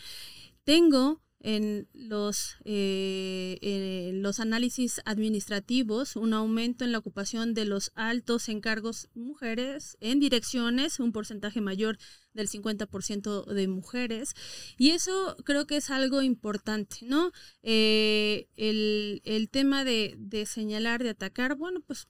[0.64, 8.50] Tengo en los, eh, los análisis administrativos un aumento en la ocupación de los altos
[8.50, 11.96] encargos mujeres en direcciones, un porcentaje mayor
[12.34, 14.34] del 50% de mujeres.
[14.76, 17.32] Y eso creo que es algo importante, ¿no?
[17.62, 22.06] Eh, el, el, tema de, de señalar, de atacar, bueno, pues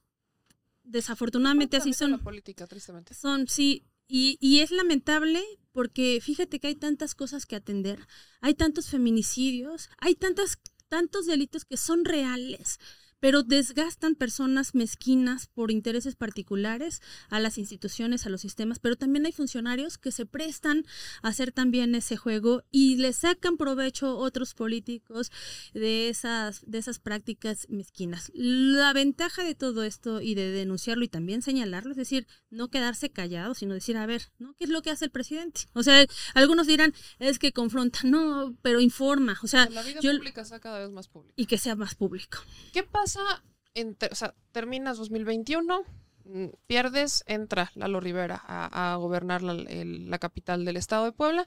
[0.91, 2.13] desafortunadamente así son.
[2.13, 3.15] La política, tristemente.
[3.15, 5.43] Son, sí, y, y, es lamentable
[5.73, 8.07] porque fíjate que hay tantas cosas que atender,
[8.41, 10.59] hay tantos feminicidios, hay tantas,
[10.89, 12.79] tantos delitos que son reales,
[13.21, 19.27] pero desgastan personas mezquinas por intereses particulares a las instituciones, a los sistemas, pero también
[19.27, 20.85] hay funcionarios que se prestan
[21.23, 25.31] a hacer también ese juego y le sacan provecho otros políticos
[25.75, 28.33] de esas, de esas prácticas mezquinas.
[28.35, 33.11] La ventaja de todo esto y de denunciarlo y también señalarlo, es decir, no quedarse
[33.11, 34.55] callado, sino decir, a ver, ¿no?
[34.55, 35.63] ¿Qué es lo que hace el presidente?
[35.75, 39.39] O sea, algunos dirán, es que confronta, no, pero informa.
[39.43, 41.35] O sea, la vida pública sea cada vez más pública.
[41.37, 42.39] Y que sea más público.
[42.73, 43.10] ¿Qué pasa?
[43.17, 45.85] O sea, terminas 2021,
[46.25, 51.47] mm, pierdes, entra Lalo Rivera a, gobernar la, capital del estado de Puebla.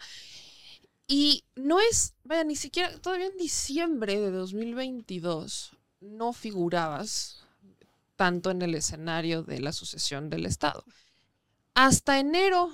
[1.07, 7.45] Y no es, vaya, ni siquiera, todavía en diciembre de 2022 no figurabas
[8.15, 10.85] tanto en el escenario de la sucesión del Estado.
[11.75, 12.71] hasta enero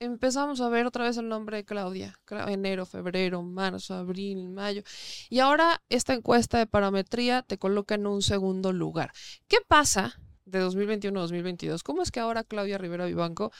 [0.00, 2.18] empezamos a ver otra vez el nombre de Claudia.
[2.48, 4.82] Enero, febrero, marzo, abril, mayo.
[5.28, 9.12] Y ahora esta encuesta de parametría te coloca en un segundo lugar.
[9.48, 11.82] ¿Qué pasa de 2021 a 2022?
[11.82, 13.52] ¿Cómo es que ahora Claudia Rivera Vivanco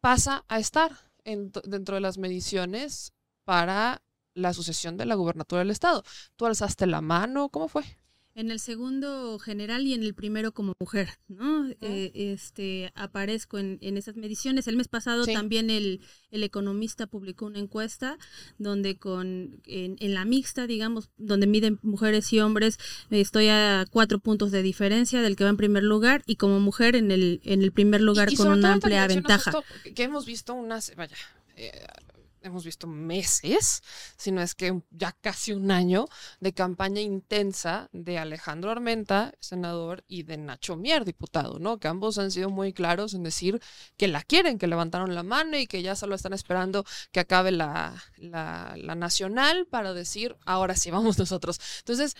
[0.00, 0.92] pasa a estar
[1.24, 3.12] dentro de las mediciones
[3.44, 4.02] para
[4.34, 6.02] la sucesión de la gubernatura del Estado?
[6.36, 7.48] ¿Tú alzaste la mano?
[7.48, 7.84] ¿Cómo fue?
[8.34, 11.68] En el segundo general y en el primero como mujer, ¿no?
[11.80, 14.68] Eh, este, aparezco en, esas mediciones.
[14.68, 16.00] El mes pasado también el,
[16.30, 18.16] el, economista publicó una encuesta
[18.58, 22.78] donde con en, la mixta, digamos, donde miden mujeres y hombres,
[23.10, 26.94] estoy a cuatro puntos de diferencia del que va en primer lugar y como mujer
[26.94, 29.52] en el, en el primer lugar con una amplia ventaja.
[29.96, 31.16] que hemos visto unas, vaya,
[31.56, 31.72] eh,
[32.42, 33.82] hemos visto meses,
[34.16, 36.06] sino es que ya casi un año
[36.40, 41.78] de campaña intensa de Alejandro Armenta, senador, y de Nacho Mier, diputado, ¿no?
[41.78, 43.60] Que ambos han sido muy claros en decir
[43.96, 47.52] que la quieren, que levantaron la mano y que ya solo están esperando que acabe
[47.52, 51.60] la, la, la nacional para decir, ahora sí, vamos nosotros.
[51.80, 52.16] Entonces,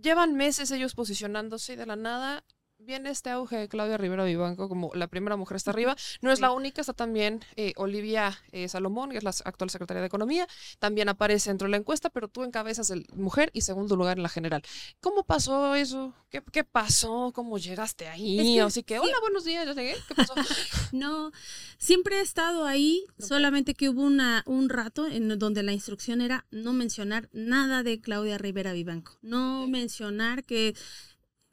[0.00, 2.44] llevan meses ellos posicionándose de la nada
[2.86, 5.96] viene este auge de Claudia Rivera Vivanco como la primera mujer está arriba.
[6.22, 10.00] No es la única, está también eh, Olivia eh, Salomón, que es la actual secretaria
[10.00, 10.46] de Economía.
[10.78, 14.22] También aparece dentro de la encuesta, pero tú encabezas el mujer y segundo lugar en
[14.22, 14.62] la general.
[15.00, 16.14] ¿Cómo pasó eso?
[16.30, 17.32] ¿Qué, qué pasó?
[17.34, 18.58] ¿Cómo llegaste ahí?
[18.60, 19.96] Así que, hola, buenos días, ya llegué.
[20.06, 20.34] ¿Qué pasó?
[20.92, 21.32] no,
[21.78, 26.46] siempre he estado ahí, solamente que hubo una, un rato en donde la instrucción era
[26.50, 29.18] no mencionar nada de Claudia Rivera Vivanco.
[29.22, 30.74] No mencionar que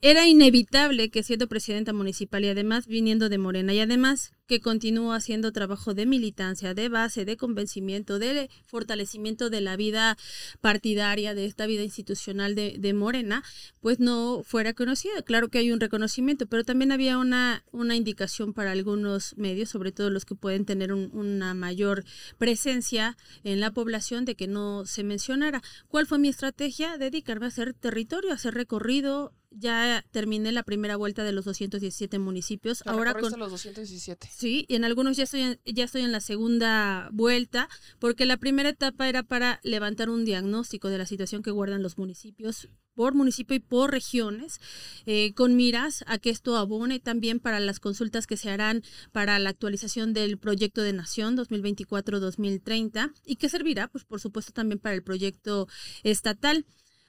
[0.06, 5.16] era inevitable que siendo presidenta municipal y además viniendo de Morena y además que continúa
[5.16, 10.18] haciendo trabajo de militancia, de base, de convencimiento, de fortalecimiento de la vida
[10.60, 13.44] partidaria, de esta vida institucional de, Morena,
[13.80, 15.22] pues no fuera conocida.
[15.22, 19.94] Claro que hay un reconocimiento, pero también había una, una indicación para algunos medios, sobre
[19.94, 22.04] todo los que pueden tener una mayor
[22.38, 25.64] presencia en la población, de que no se mencionara.
[25.88, 26.98] ¿Cuál fue mi estrategia?
[26.98, 32.20] Dedicarme a hacer territorio, a hacer recorrido, ya terminé la primera vuelta de los 217
[32.20, 32.84] municipios.
[32.86, 34.30] Ahora con los 217.
[34.32, 38.38] Sí, y en algunos ya estoy en, ya estoy en la segunda vuelta, porque la
[38.38, 43.16] primera etapa era para levantar un diagnóstico de la situación que guardan los municipios por
[43.16, 44.60] municipio y por regiones,
[45.06, 49.40] eh, con miras a que esto abone también para las consultas que se harán para
[49.40, 54.96] la actualización del proyecto de nación 2024-2030 y que servirá, pues por supuesto, también para
[54.96, 55.68] el proyecto
[56.04, 56.66] estatal.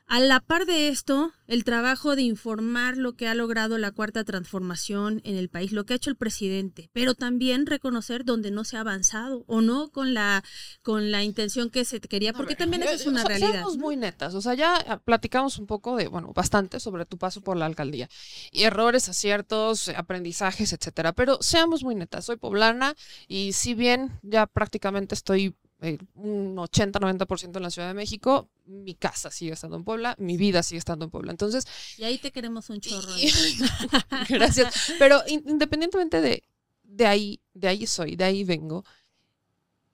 [0.06, 4.22] A la par de esto, el trabajo de informar lo que ha logrado la cuarta
[4.22, 8.64] transformación en el país, lo que ha hecho el presidente, pero también reconocer donde no
[8.64, 10.44] se ha avanzado o no con la
[10.82, 13.62] con la intención que se quería, porque también eso es una realidad.
[13.62, 17.40] Somos muy netas, o sea, ya platicamos un poco de, bueno, bastante sobre tu paso
[17.40, 18.08] por la alcaldía
[18.52, 22.26] y errores, aciertos, aprendizajes, etcétera, pero seamos muy netas.
[22.26, 22.94] Soy poblana
[23.26, 28.94] y si bien ya prácticamente estoy eh, un 80-90% en la Ciudad de México, mi
[28.94, 31.30] casa sigue estando en Puebla, mi vida sigue estando en Puebla.
[31.30, 31.66] Entonces...
[31.98, 33.12] Y ahí te queremos un chorro.
[34.28, 34.92] gracias.
[34.98, 36.42] Pero independientemente de,
[36.82, 38.84] de ahí, de ahí soy, de ahí vengo,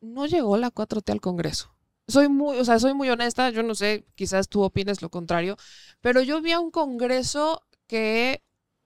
[0.01, 1.75] no llegó la 4T al Congreso.
[2.07, 5.57] Soy muy, o sea, soy muy honesta, yo no sé, quizás tú opines lo contrario,
[6.01, 8.43] pero yo vi a un Congreso que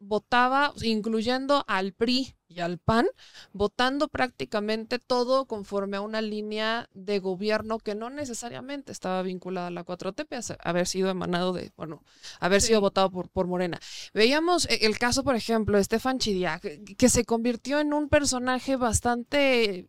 [0.07, 3.07] votaba, incluyendo al PRI y al PAN,
[3.53, 9.71] votando prácticamente todo conforme a una línea de gobierno que no necesariamente estaba vinculada a
[9.71, 12.03] la 4T, haber sido emanado de, bueno,
[12.41, 13.81] haber sido votado por, por Morena.
[14.13, 16.63] Veíamos e, el caso, por ejemplo, de Estefan Chidiac,
[16.97, 19.89] que se convirtió en un personaje bastante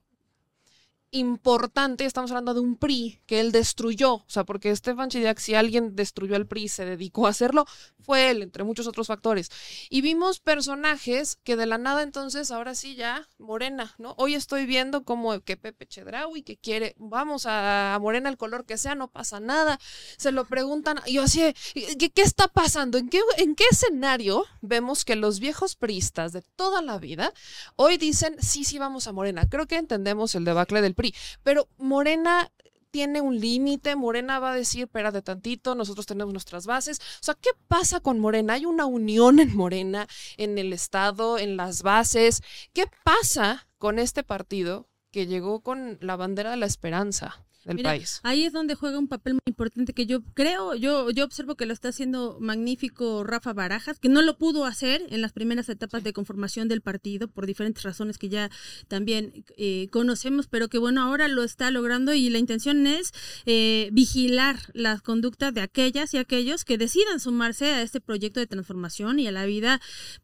[1.16, 5.56] importante, estamos hablando de un PRI que él destruyó, o sea, porque Estefan Chidiac, si
[5.56, 7.66] alguien destruyó el PRI y se dedicó a hacerlo,
[8.06, 9.50] fue él, entre muchos otros factores.
[9.90, 14.14] Y vimos personajes que de la nada entonces, ahora sí ya, Morena, ¿no?
[14.18, 18.78] Hoy estoy viendo como que Pepe Chedraui que quiere, vamos a, Morena el color que
[18.78, 19.80] sea, no pasa nada.
[20.18, 21.42] Se lo preguntan, yo así,
[21.74, 22.98] ¿qué, qué está pasando?
[22.98, 27.34] ¿En qué, ¿En qué escenario vemos que los viejos priistas de toda la vida
[27.76, 29.48] hoy dicen, sí, sí, vamos a Morena?
[29.50, 31.05] Creo que entendemos el debacle del PRI,
[31.44, 32.52] pero Morena
[32.96, 37.00] tiene un límite, Morena va a decir, espérate tantito, nosotros tenemos nuestras bases.
[37.00, 38.54] O sea, ¿qué pasa con Morena?
[38.54, 42.42] Hay una unión en Morena, en el Estado, en las bases.
[42.72, 47.45] ¿Qué pasa con este partido que llegó con la bandera de la esperanza?
[47.66, 48.20] Del país.
[48.24, 51.66] Ahí es donde juega un papel muy importante que yo creo, yo, yo observo que
[51.66, 56.04] lo está haciendo magnífico Rafa Barajas, que no lo pudo hacer en las primeras etapas
[56.04, 58.52] de conformación del partido por diferentes razones que ya
[58.88, 63.12] también eh, conocemos, pero que bueno, ahora lo está logrando y la intención es
[63.46, 68.48] eh, vigilar la conducta de aquellas y aquellos que decidan sumarse a este proyecto de
[68.48, 69.82] transformación y a la vida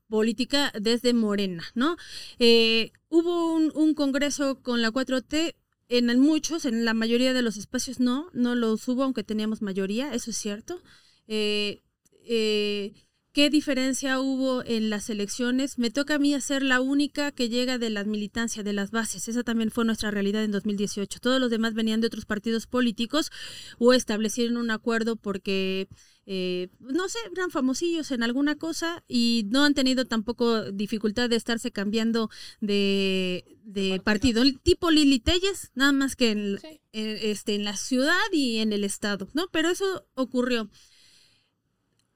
[0.07, 1.97] política desde Morena, ¿no?
[2.37, 5.55] Eh, hubo un, un congreso con la 4T
[5.91, 10.13] en muchos, en la mayoría de los espacios no, no los hubo, aunque teníamos mayoría,
[10.13, 10.81] eso es cierto.
[11.27, 11.83] Eh,
[12.25, 12.93] eh,
[13.33, 15.77] ¿Qué diferencia hubo en las elecciones?
[15.77, 19.29] Me toca a mí ser la única que llega de la militancia, de las bases.
[19.29, 21.19] Esa también fue nuestra realidad en 2018.
[21.21, 23.31] Todos los demás venían de otros partidos políticos
[23.79, 25.87] o establecieron un acuerdo porque,
[26.33, 31.35] eh, no sé, eran famosillos en alguna cosa y no han tenido tampoco dificultad de
[31.35, 32.29] estarse cambiando
[32.61, 33.43] de,
[34.05, 34.41] partido.
[34.63, 36.57] Tipo Lili Telles, nada más que en,
[36.93, 39.49] este, en la ciudad y en el estado, ¿no?
[39.51, 40.69] Pero eso ocurrió.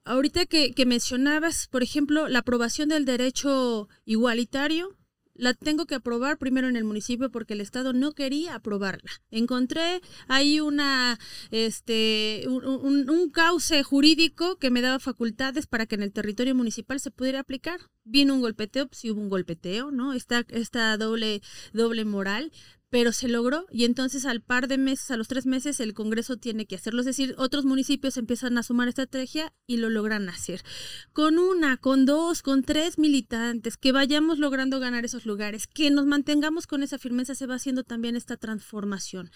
[0.06, 4.96] Ahorita que, mencionabas, por ejemplo, la aprobación del derecho igualitario,
[5.36, 9.12] la tengo que aprobar primero en el municipio porque el Estado no quería aprobarla.
[9.32, 11.20] Encontré ahí una,
[11.52, 17.12] este, un, cauce jurídico que me daba facultades para que en el territorio municipal se
[17.12, 17.80] pudiera aplicar.
[18.06, 20.14] Vino un golpeteo, pues sí hubo un golpeteo, ¿no?
[20.14, 21.42] Esta, esta doble,
[21.74, 22.52] doble moral,
[22.96, 26.38] pero se logró y entonces al par de meses, a los tres meses, el Congreso
[26.38, 27.02] tiene que hacerlo.
[27.02, 30.64] Es decir, otros municipios empiezan a sumar estrategia y lo logran hacer.
[31.12, 36.06] Con una, con dos, con tres militantes, que vayamos logrando ganar esos lugares, que nos
[36.06, 39.30] mantengamos con esa firmeza, se va haciendo también esta transformación.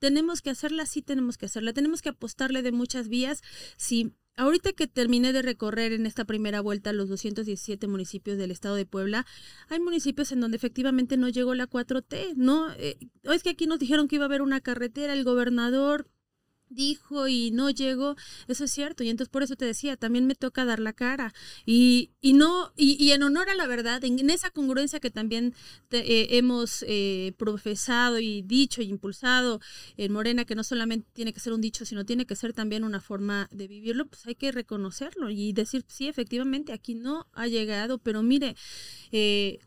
[0.00, 1.72] Tenemos que hacerla, sí tenemos que hacerla.
[1.72, 3.42] Tenemos que apostarle de muchas vías.
[3.76, 8.74] Sí, Ahorita que terminé de recorrer en esta primera vuelta los 217 municipios del estado
[8.74, 9.26] de Puebla,
[9.68, 12.72] hay municipios en donde efectivamente no llegó la 4T, ¿no?
[12.72, 16.08] Eh, es que aquí nos dijeron que iba a haber una carretera, el gobernador
[16.68, 18.16] dijo y no llegó,
[18.48, 21.32] eso es cierto, y entonces por eso te decía, también me toca dar la cara,
[21.64, 25.54] y, y no, y, y en honor a la verdad, en, esa congruencia que también
[25.90, 29.60] eh, hemos eh, profesado y dicho y impulsado
[29.96, 32.84] en Morena, que no solamente tiene que ser un dicho, sino tiene que ser también
[32.84, 37.46] una forma de vivirlo, pues hay que reconocerlo y decir, sí, efectivamente, aquí no ha
[37.46, 38.56] llegado, pero mire,
[39.12, 39.58] eh,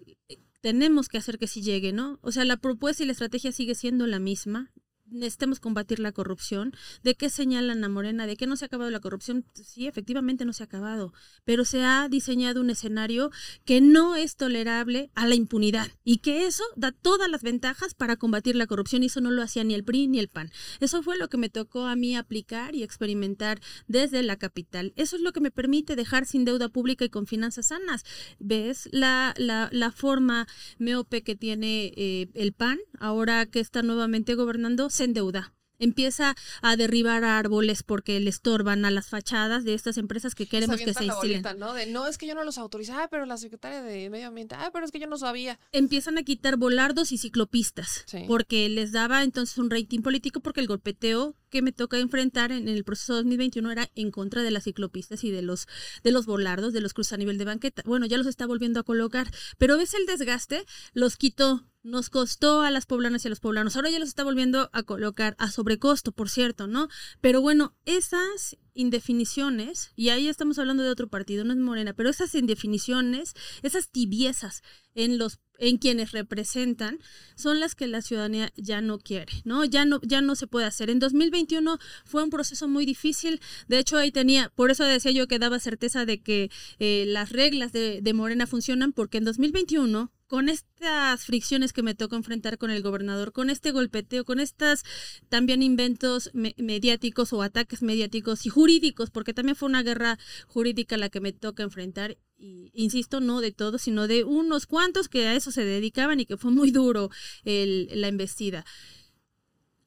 [0.62, 2.20] tenemos que hacer que sí llegue, ¿no?
[2.22, 4.72] O sea, la propuesta y la estrategia sigue siendo la misma
[5.10, 6.74] necesitamos combatir la corrupción.
[7.04, 8.28] ¿De qué señalan a Morena?
[8.28, 9.46] ¿De qué no se ha acabado la corrupción?
[9.54, 11.14] Sí, efectivamente no se ha acabado,
[11.46, 13.32] pero se ha diseñado un escenario
[13.66, 18.16] que no es tolerable a la impunidad y que eso da todas las ventajas para
[18.18, 20.52] combatir la corrupción y eso no lo hacía ni el PRI ni el PAN.
[20.80, 24.94] Eso fue lo que me tocó a mí aplicar y experimentar desde la capital.
[24.96, 28.04] Eso es lo que me permite dejar sin deuda pública y con finanzas sanas.
[28.40, 30.48] ¿Ves la, la, la forma
[30.78, 34.90] meope que tiene eh, el PAN ahora que está nuevamente gobernando?
[34.98, 40.36] Se endeuda empieza a derribar árboles porque le estorban a las fachadas de estas empresas
[40.36, 41.44] que queremos que se instalen.
[41.58, 41.74] ¿no?
[41.88, 44.86] no, es que yo no los autorizaba, pero la secretaria de Medio Ambiente, ah, pero
[44.86, 45.60] es que yo no sabía.
[45.72, 50.68] Empiezan a quitar volardos y ciclopistas porque les daba entonces un rating político porque el
[50.68, 55.24] golpeteo que me toca enfrentar en el proceso 2021 era en contra de las ciclopistas
[55.24, 55.68] y de los
[56.04, 57.84] de los volardos, de los cruces a nivel de banqueta.
[57.86, 62.62] Bueno, ya los está volviendo a colocar, pero ves el desgaste, los quitó nos costó
[62.62, 63.76] a las poblanas y a los poblanos.
[63.76, 66.90] Ahora ya los está volviendo a colocar a sobrecosto, por cierto, ¿no?
[67.22, 72.10] Pero bueno, esas indefiniciones, y ahí estamos hablando de otro partido, no es Morena, pero
[72.10, 73.34] esas indefiniciones,
[73.64, 74.62] esas tibiezas
[74.94, 77.00] en los en quienes representan
[77.36, 79.66] son las que la ciudadanía ya no quiere, ¿no?
[79.66, 80.92] Ya no ya no se puede hacer.
[80.92, 83.42] En 2021 fue un proceso muy difícil.
[83.68, 87.32] De hecho, ahí tenía, por eso decía yo que daba certeza de que eh, las
[87.32, 92.58] reglas de, de Morena funcionan, porque en 2021 con estas fricciones que me tocó enfrentar
[92.58, 94.84] con el gobernador, con este golpeteo, con estas
[95.30, 101.10] también inventos mediáticos o ataques mediáticos y jurídicos, porque también fue una guerra jurídica la
[101.10, 105.36] que me toca enfrentar, y, insisto, no de todos, sino de unos cuantos que a
[105.36, 107.10] eso se dedicaban y que fue muy duro
[107.46, 108.66] el, la embestida.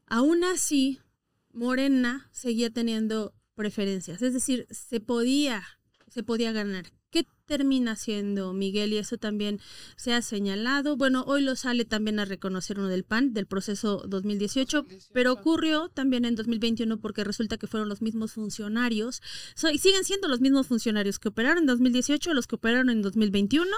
[0.07, 0.99] Aún así,
[1.53, 5.63] Morena seguía teniendo preferencias, es decir, se podía,
[6.09, 6.87] se podía ganar.
[7.11, 8.93] ¿Qué termina siendo Miguel?
[8.93, 9.61] Y eso también
[9.97, 10.97] se ha señalado.
[10.97, 15.89] Bueno, hoy lo sale también a reconocer uno del PAN, del proceso 2018, pero ocurrió
[15.89, 19.23] también en 2021 porque resulta que fueron los mismos funcionarios,
[19.73, 23.69] y siguen siendo los mismos funcionarios que operaron en 2018, los que operaron en 2021,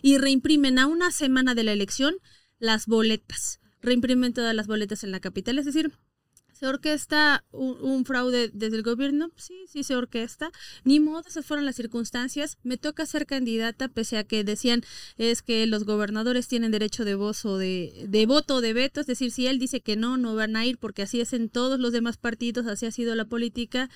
[0.00, 2.16] y reimprimen a una semana de la elección
[2.58, 3.60] las boletas.
[3.82, 5.92] Reimprimen todas las boletas en la capital, es decir,
[6.58, 9.30] ¿Se orquesta un, fraude desde el gobierno?
[9.36, 10.50] Sí, sí se orquesta.
[10.82, 12.58] Ni modo, esas fueron las circunstancias.
[12.64, 14.82] Me toca ser candidata, pese a que decían
[15.18, 19.00] es que los gobernadores tienen derecho de voz o de, de voto o de veto.
[19.00, 21.48] Es decir, si él dice que no, no van a ir porque así es en
[21.48, 23.88] todos los demás partidos, así ha sido la política.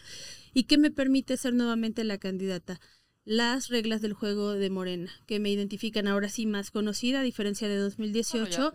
[0.54, 2.80] ¿Y qué me permite ser nuevamente la candidata?
[3.24, 7.68] las reglas del juego de Morena, que me identifican ahora sí más conocida, a diferencia
[7.68, 8.72] de 2018,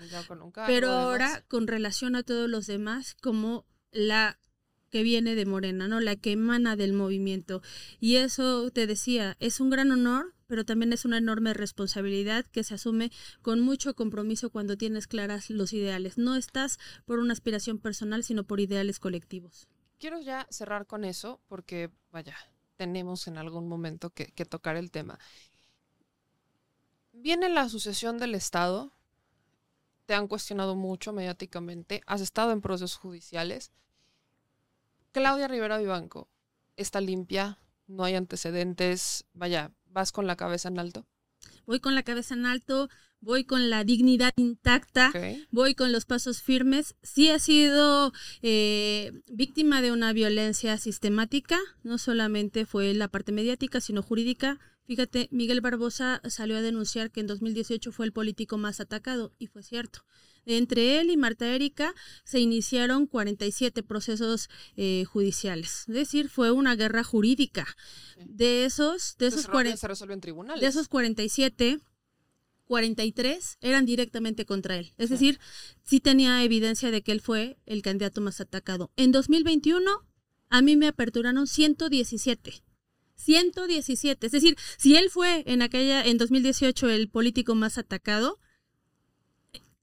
[0.66, 4.40] pero ahora con relación a todos los demás como la
[4.90, 6.00] que viene de Morena, ¿no?
[6.00, 7.62] La que emana del movimiento.
[8.00, 12.64] Y eso te decía, es un gran honor, pero también es una enorme responsabilidad que
[12.64, 13.12] se asume
[13.42, 16.18] con mucho compromiso cuando tienes claras los ideales.
[16.18, 19.68] No estás por una aspiración personal, sino por ideales colectivos.
[20.00, 22.36] Quiero ya cerrar con eso, porque vaya,
[22.78, 25.20] tenemos en algún momento que, tocar el tema.
[27.12, 28.94] Viene la sucesión del Estado,
[30.08, 33.72] te han cuestionado mucho mediáticamente, has estado en procesos judiciales.
[35.12, 36.30] Claudia Rivera Vivanco
[36.78, 41.06] está limpia, no hay antecedentes, vaya, vas con la cabeza en alto.
[41.66, 42.90] Voy con la cabeza en alto,
[43.20, 45.12] voy con la dignidad intacta,
[45.52, 46.96] voy con los pasos firmes.
[47.04, 53.82] Sí he sido eh, víctima de una violencia sistemática, no solamente fue la parte mediática,
[53.82, 54.58] sino jurídica.
[54.88, 59.48] Fíjate, Miguel Barbosa salió a denunciar que en 2018 fue el político más atacado, y
[59.48, 60.06] fue cierto.
[60.46, 65.84] Entre él y Marta Erika se iniciaron 47 procesos eh, judiciales.
[65.90, 67.68] Es decir, fue una guerra jurídica.
[68.26, 70.62] De esos, de esos, se en tribunales.
[70.62, 71.82] De esos 47,
[72.64, 74.94] 43 eran directamente contra él.
[74.98, 75.38] Es decir,
[75.84, 78.90] sí tenía evidencia de que él fue el candidato más atacado.
[78.96, 79.92] En 2021,
[80.50, 82.64] a mí me aperturaron 117.
[83.18, 84.26] 117.
[84.26, 88.40] Es decir, si él fue en aquella, en 2018, el político más atacado,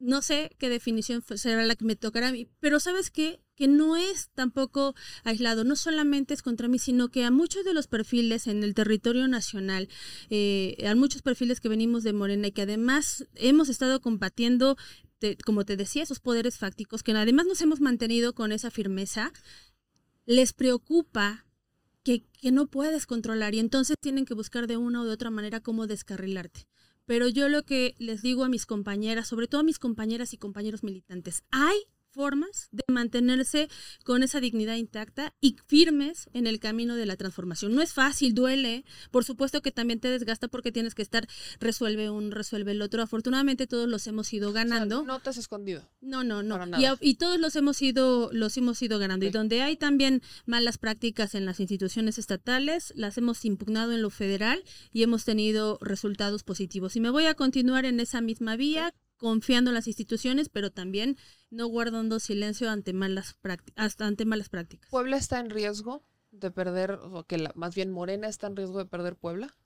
[0.04, 3.40] no sé qué definición será la que me tocará a mí, pero ¿sabes qué?
[3.56, 7.72] Que no es tampoco aislado, no solamente es contra mí, sino que a muchos de
[7.72, 9.88] los perfiles en el territorio nacional,
[10.28, 14.76] eh, a muchos perfiles que venimos de Morena y que además hemos estado combatiendo,
[15.46, 19.32] como te decía, esos poderes fácticos, que además nos hemos mantenido con esa firmeza,
[20.26, 21.46] les preocupa
[22.04, 25.60] que, no puedes controlar y entonces tienen que buscar de una o de otra manera
[25.60, 26.68] cómo descarrilarte.
[27.06, 30.38] Pero yo lo que les digo a mis compañeras, sobre todo a mis compañeras y
[30.38, 31.76] compañeros militantes, hay
[32.14, 33.68] formas de mantenerse
[34.04, 37.74] con esa dignidad intacta y firmes en el camino de la transformación.
[37.74, 41.26] No es fácil, duele, por supuesto que también te desgasta porque tienes que estar
[41.60, 43.02] resuelve un, resuelve el otro.
[43.02, 45.02] Afortunadamente todos los hemos ido ganando.
[45.02, 45.86] no te has escondido.
[46.00, 46.56] No, no, no.
[47.00, 51.34] Y, todos los hemos ido los hemos ido ganando y donde hay también malas prácticas
[51.34, 54.62] en las instituciones estatales, las hemos impugnado en lo federal
[54.92, 56.96] y hemos tenido resultados positivos.
[56.96, 58.94] Y me voy a continuar en esa misma vía
[59.24, 61.16] confiando en las instituciones, pero también
[61.48, 63.38] no guardando silencio ante malas,
[63.74, 64.90] hasta ante malas prácticas.
[64.90, 68.84] ¿Puebla está en riesgo de perder, o que más bien Morena está en riesgo de
[68.84, 69.56] perder Puebla?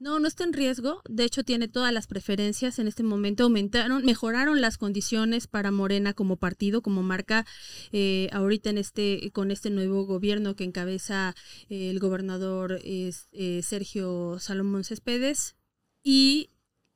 [0.00, 1.02] No, no está en riesgo.
[1.08, 2.80] De hecho, tiene todas las preferencias.
[2.80, 7.46] En este momento aumentaron, mejoraron las condiciones para Morena como partido, como marca.
[7.92, 11.36] Eh, ahorita en este, con este nuevo gobierno que encabeza
[11.68, 13.12] eh, el gobernador eh,
[13.62, 15.54] Sergio Salomón Céspedes.
[16.02, 16.50] Y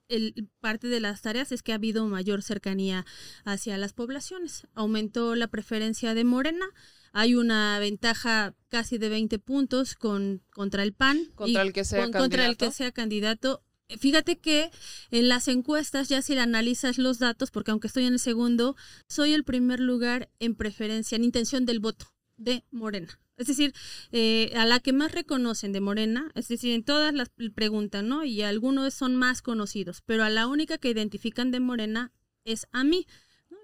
[0.08, 3.06] el, parte de las tareas es que ha habido mayor cercanía
[3.44, 4.66] hacia las poblaciones.
[4.74, 6.66] Aumentó la preferencia de Morena.
[7.12, 11.26] Hay una ventaja casi de 20 puntos con, contra el PAN.
[11.34, 12.22] Contra el que sea candidato.
[12.22, 13.62] Contra el que sea candidato.
[13.98, 14.70] Fíjate que
[15.10, 18.76] en las encuestas, ya si analizas los datos, porque aunque estoy en el segundo,
[19.08, 23.20] soy el primer lugar en preferencia, en intención del voto de Morena.
[23.36, 23.74] Es decir,
[24.12, 28.24] eh, a la que más reconocen de Morena, es decir, en todas las preguntas, ¿no?
[28.24, 32.12] Y algunos son más conocidos, pero a la única que identifican de Morena
[32.44, 33.06] es a mí.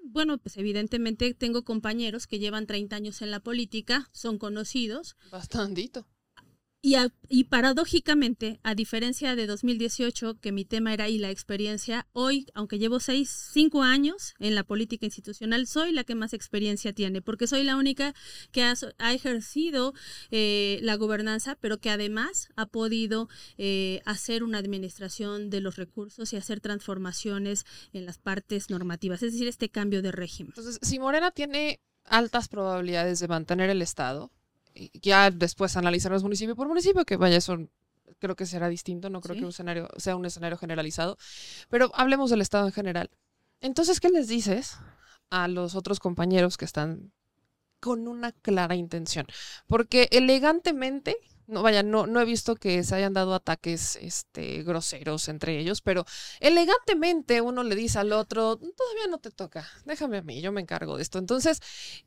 [0.02, 5.16] Bueno, pues evidentemente tengo compañeros que llevan 30 años en la política, son conocidos.
[5.30, 6.06] Bastantito.
[6.82, 6.96] Y,
[7.28, 12.78] y, paradójicamente, a diferencia de 2018, que mi tema era y la experiencia, hoy, aunque
[12.78, 17.46] llevo seis, cinco años en la política institucional, soy la que más experiencia tiene, porque
[17.46, 18.14] soy la única
[18.50, 18.74] que ha,
[19.12, 19.92] ejercido
[20.30, 23.28] eh, la gobernanza, pero que además ha podido
[23.58, 29.32] eh, hacer una administración de los recursos y hacer transformaciones en las partes normativas, es
[29.32, 30.54] decir, este cambio de régimen.
[30.56, 34.32] Entonces, si Morena tiene altas probabilidades de mantener el Estado,
[34.74, 37.58] ya después analizarlos municipio por municipio, que vaya, eso
[38.18, 41.16] creo que será distinto, no creo que un escenario, sea un escenario generalizado,
[41.68, 43.10] pero hablemos del Estado en general.
[43.60, 44.76] Entonces, ¿qué les dices
[45.30, 47.12] a los otros compañeros que están
[47.80, 49.26] con una clara intención?
[49.66, 51.16] Porque elegantemente
[51.50, 55.82] no vaya, no, no he visto que se hayan dado ataques este, groseros entre ellos,
[55.82, 56.04] pero
[56.40, 60.60] elegantemente uno le dice al otro, todavía no te toca, déjame a mí, yo me
[60.60, 61.18] encargo de esto.
[61.18, 61.60] Entonces,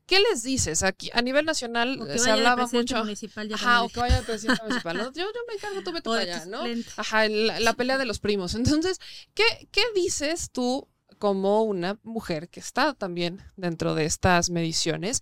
[0.06, 0.84] ¿qué les dices?
[0.84, 2.98] Aquí, a nivel nacional se hablaba mucho.
[3.00, 4.98] Municipal, ajá, o que vaya al presidente municipal.
[4.98, 6.64] Yo, yo, me encargo, tú vete para allá, ¿no?
[6.98, 8.56] Ajá, la, pelea de los primos.
[8.56, 9.00] Entonces,
[9.34, 10.88] ¿qué, qué dices tú
[11.20, 15.22] como una mujer que está también dentro de estas mediciones?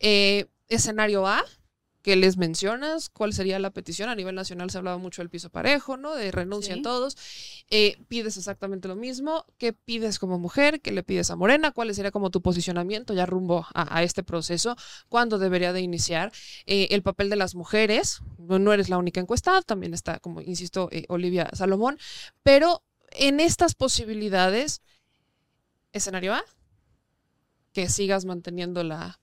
[0.00, 1.44] Eh, escenario A,
[2.04, 3.08] ¿Qué les mencionas?
[3.08, 4.10] ¿Cuál sería la petición?
[4.10, 6.14] A nivel nacional se hablaba mucho del piso parejo, ¿no?
[6.14, 7.16] De renuncia todos.
[7.70, 9.46] Eh, pides exactamente lo mismo.
[9.56, 10.82] ¿Qué pides como mujer?
[10.82, 11.72] ¿Qué le pides a Morena?
[11.72, 14.76] ¿Cuál sería como tu posicionamiento ya rumbo a, este proceso?
[15.08, 16.30] ¿Cuándo debería de iniciar?
[16.66, 18.20] Eh, el papel de las mujeres.
[18.36, 21.98] No, eres la única encuestada, también está, como insisto, eh, Olivia Salomón.
[22.42, 22.82] Pero
[23.12, 24.82] en estas posibilidades,
[25.94, 26.44] escenario A,
[27.72, 29.20] que sigas manteniendo la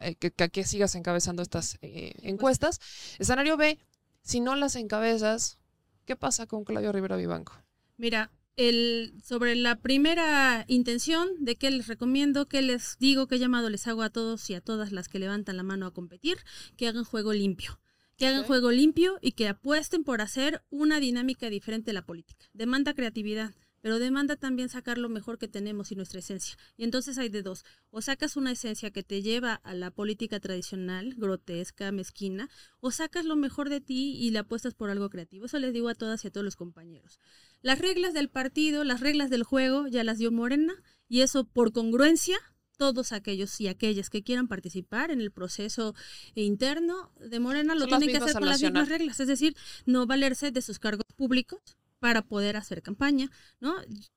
[0.00, 2.80] eh, que, sigas encabezando estas eh, encuestas.
[3.18, 3.78] Escenario B,
[4.22, 5.58] si no las encabezas,
[6.04, 7.54] ¿qué pasa con Claudio Rivera Vivanco?
[7.96, 13.70] Mira, el, sobre la primera intención de que les recomiendo, que les digo, qué llamado
[13.70, 16.38] les hago a todos y a todas las que levantan la mano a competir,
[16.76, 17.80] que hagan juego limpio.
[18.16, 22.46] Que hagan juego limpio y que apuesten por hacer una dinámica diferente de la política.
[22.52, 23.52] Demanda creatividad
[23.82, 26.56] pero demanda también sacar lo mejor que tenemos y nuestra esencia.
[26.78, 30.40] Y entonces hay de dos, o sacas una esencia que te lleva a la política
[30.40, 32.48] tradicional, grotesca, mezquina,
[32.80, 35.46] o sacas lo mejor de ti y le apuestas por algo creativo.
[35.46, 37.18] Eso les digo a todas y a todos los compañeros.
[37.60, 40.74] Las reglas del partido, las reglas del juego ya las dio Morena
[41.08, 42.38] y eso por congruencia
[42.78, 45.94] todos aquellos y aquellas que quieran participar en el proceso
[46.34, 49.54] interno de Morena lo tienen que hacer con las mismas reglas, es decir,
[49.86, 51.60] no valerse de sus cargos públicos
[52.02, 53.30] para poder hacer campaña,
[53.60, 53.76] ¿no?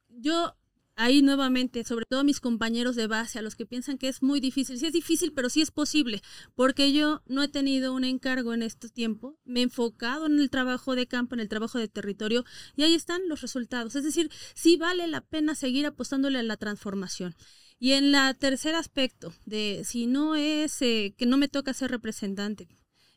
[0.09, 0.55] Yo
[0.95, 4.39] ahí nuevamente, sobre todo mis compañeros de base, a los que piensan que es muy
[4.39, 6.23] difícil, sí es difícil, pero sí es posible,
[6.55, 10.49] porque yo no he tenido un encargo en este tiempo, me he enfocado en el
[10.49, 12.43] trabajo de campo, en el trabajo de territorio,
[12.75, 13.95] y ahí están los resultados.
[13.95, 17.35] Es decir, sí vale la pena seguir apostándole a la transformación.
[17.77, 21.91] Y en la tercer aspecto, de si no es eh, que no me toca ser
[21.91, 22.67] representante,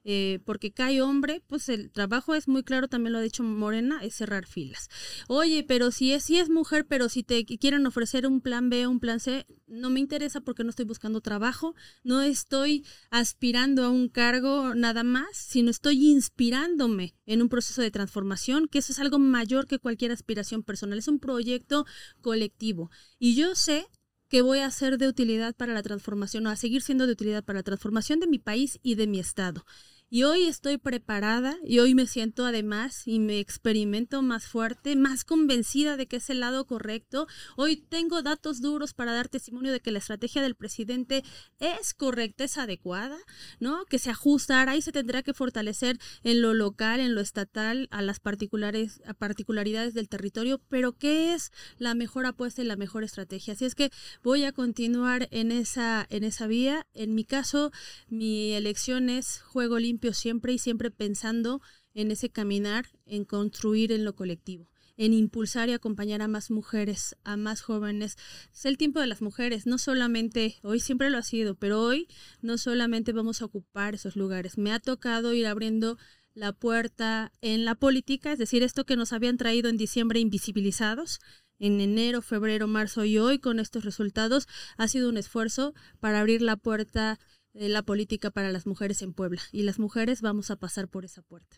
[0.05, 4.01] eh, porque cae hombre, pues el trabajo es muy claro, también lo ha dicho Morena,
[4.03, 4.89] es cerrar filas.
[5.27, 8.87] Oye, pero si es, si es mujer, pero si te quieren ofrecer un plan B
[8.87, 11.75] un plan C, no me interesa porque no estoy buscando trabajo,
[12.05, 17.91] no estoy aspirando a un cargo nada más, sino estoy inspirándome en un proceso de
[17.91, 21.85] transformación, que eso es algo mayor que cualquier aspiración personal, es un proyecto
[22.21, 22.91] colectivo.
[23.19, 23.87] Y yo sé
[24.29, 27.45] que voy a ser de utilidad para la transformación o a seguir siendo de utilidad
[27.45, 29.65] para la transformación de mi país y de mi estado.
[30.11, 35.23] Y hoy estoy preparada y hoy me siento además y me experimento más fuerte, más
[35.23, 37.27] convencida de que es el lado correcto.
[37.59, 41.25] Hoy tengo datos duros para dar testimonio de que la estrategia del presidente
[41.59, 43.19] es correcta, es adecuada,
[43.61, 43.85] ¿no?
[43.85, 48.01] Que se ajustará y se tendrá que fortalecer en lo local, en lo estatal, a
[48.01, 53.53] las particulares, particularidades del territorio, pero ¿qué es la mejor apuesta y la mejor estrategia?
[53.53, 53.91] Así es que
[54.23, 56.87] voy a continuar en esa, en esa vía.
[56.95, 57.73] En mi caso,
[58.09, 61.61] mi elección es juego limpio siempre y siempre pensando
[61.95, 64.69] en ese caminar, en construir en lo colectivo
[64.99, 68.17] en impulsar y acompañar a más mujeres, a más jóvenes.
[68.53, 72.09] Es el tiempo de las mujeres, no solamente, hoy siempre lo ha sido, pero hoy
[72.43, 74.59] no solamente vamos a ocupar esos lugares.
[74.59, 75.99] Me ha tocado ir abriendo
[76.35, 81.21] la puerta en la política, es decir, esto que nos habían traído en diciembre invisibilizados,
[81.61, 84.47] en enero, febrero, marzo y hoy con estos resultados,
[84.77, 87.19] ha sido un esfuerzo para abrir la puerta
[87.59, 89.43] la política para las mujeres en Puebla.
[89.53, 91.57] Y las mujeres vamos a pasar por esa puerta.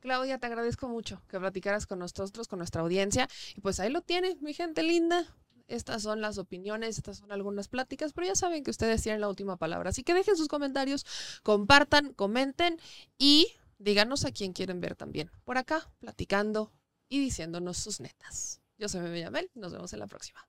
[0.00, 3.28] Claudia, te agradezco mucho que platicaras con nosotros, con nuestra audiencia.
[3.54, 5.26] Y pues ahí lo tiene, mi gente linda.
[5.66, 9.28] Estas son las opiniones, estas son algunas pláticas, pero ya saben que ustedes tienen la
[9.28, 9.90] última palabra.
[9.90, 11.06] Así que dejen sus comentarios,
[11.42, 12.78] compartan, comenten
[13.18, 15.30] y díganos a quién quieren ver también.
[15.44, 16.70] Por acá, platicando
[17.08, 18.60] y diciéndonos sus netas.
[18.76, 20.46] Yo soy Bella Mel, nos vemos en la próxima.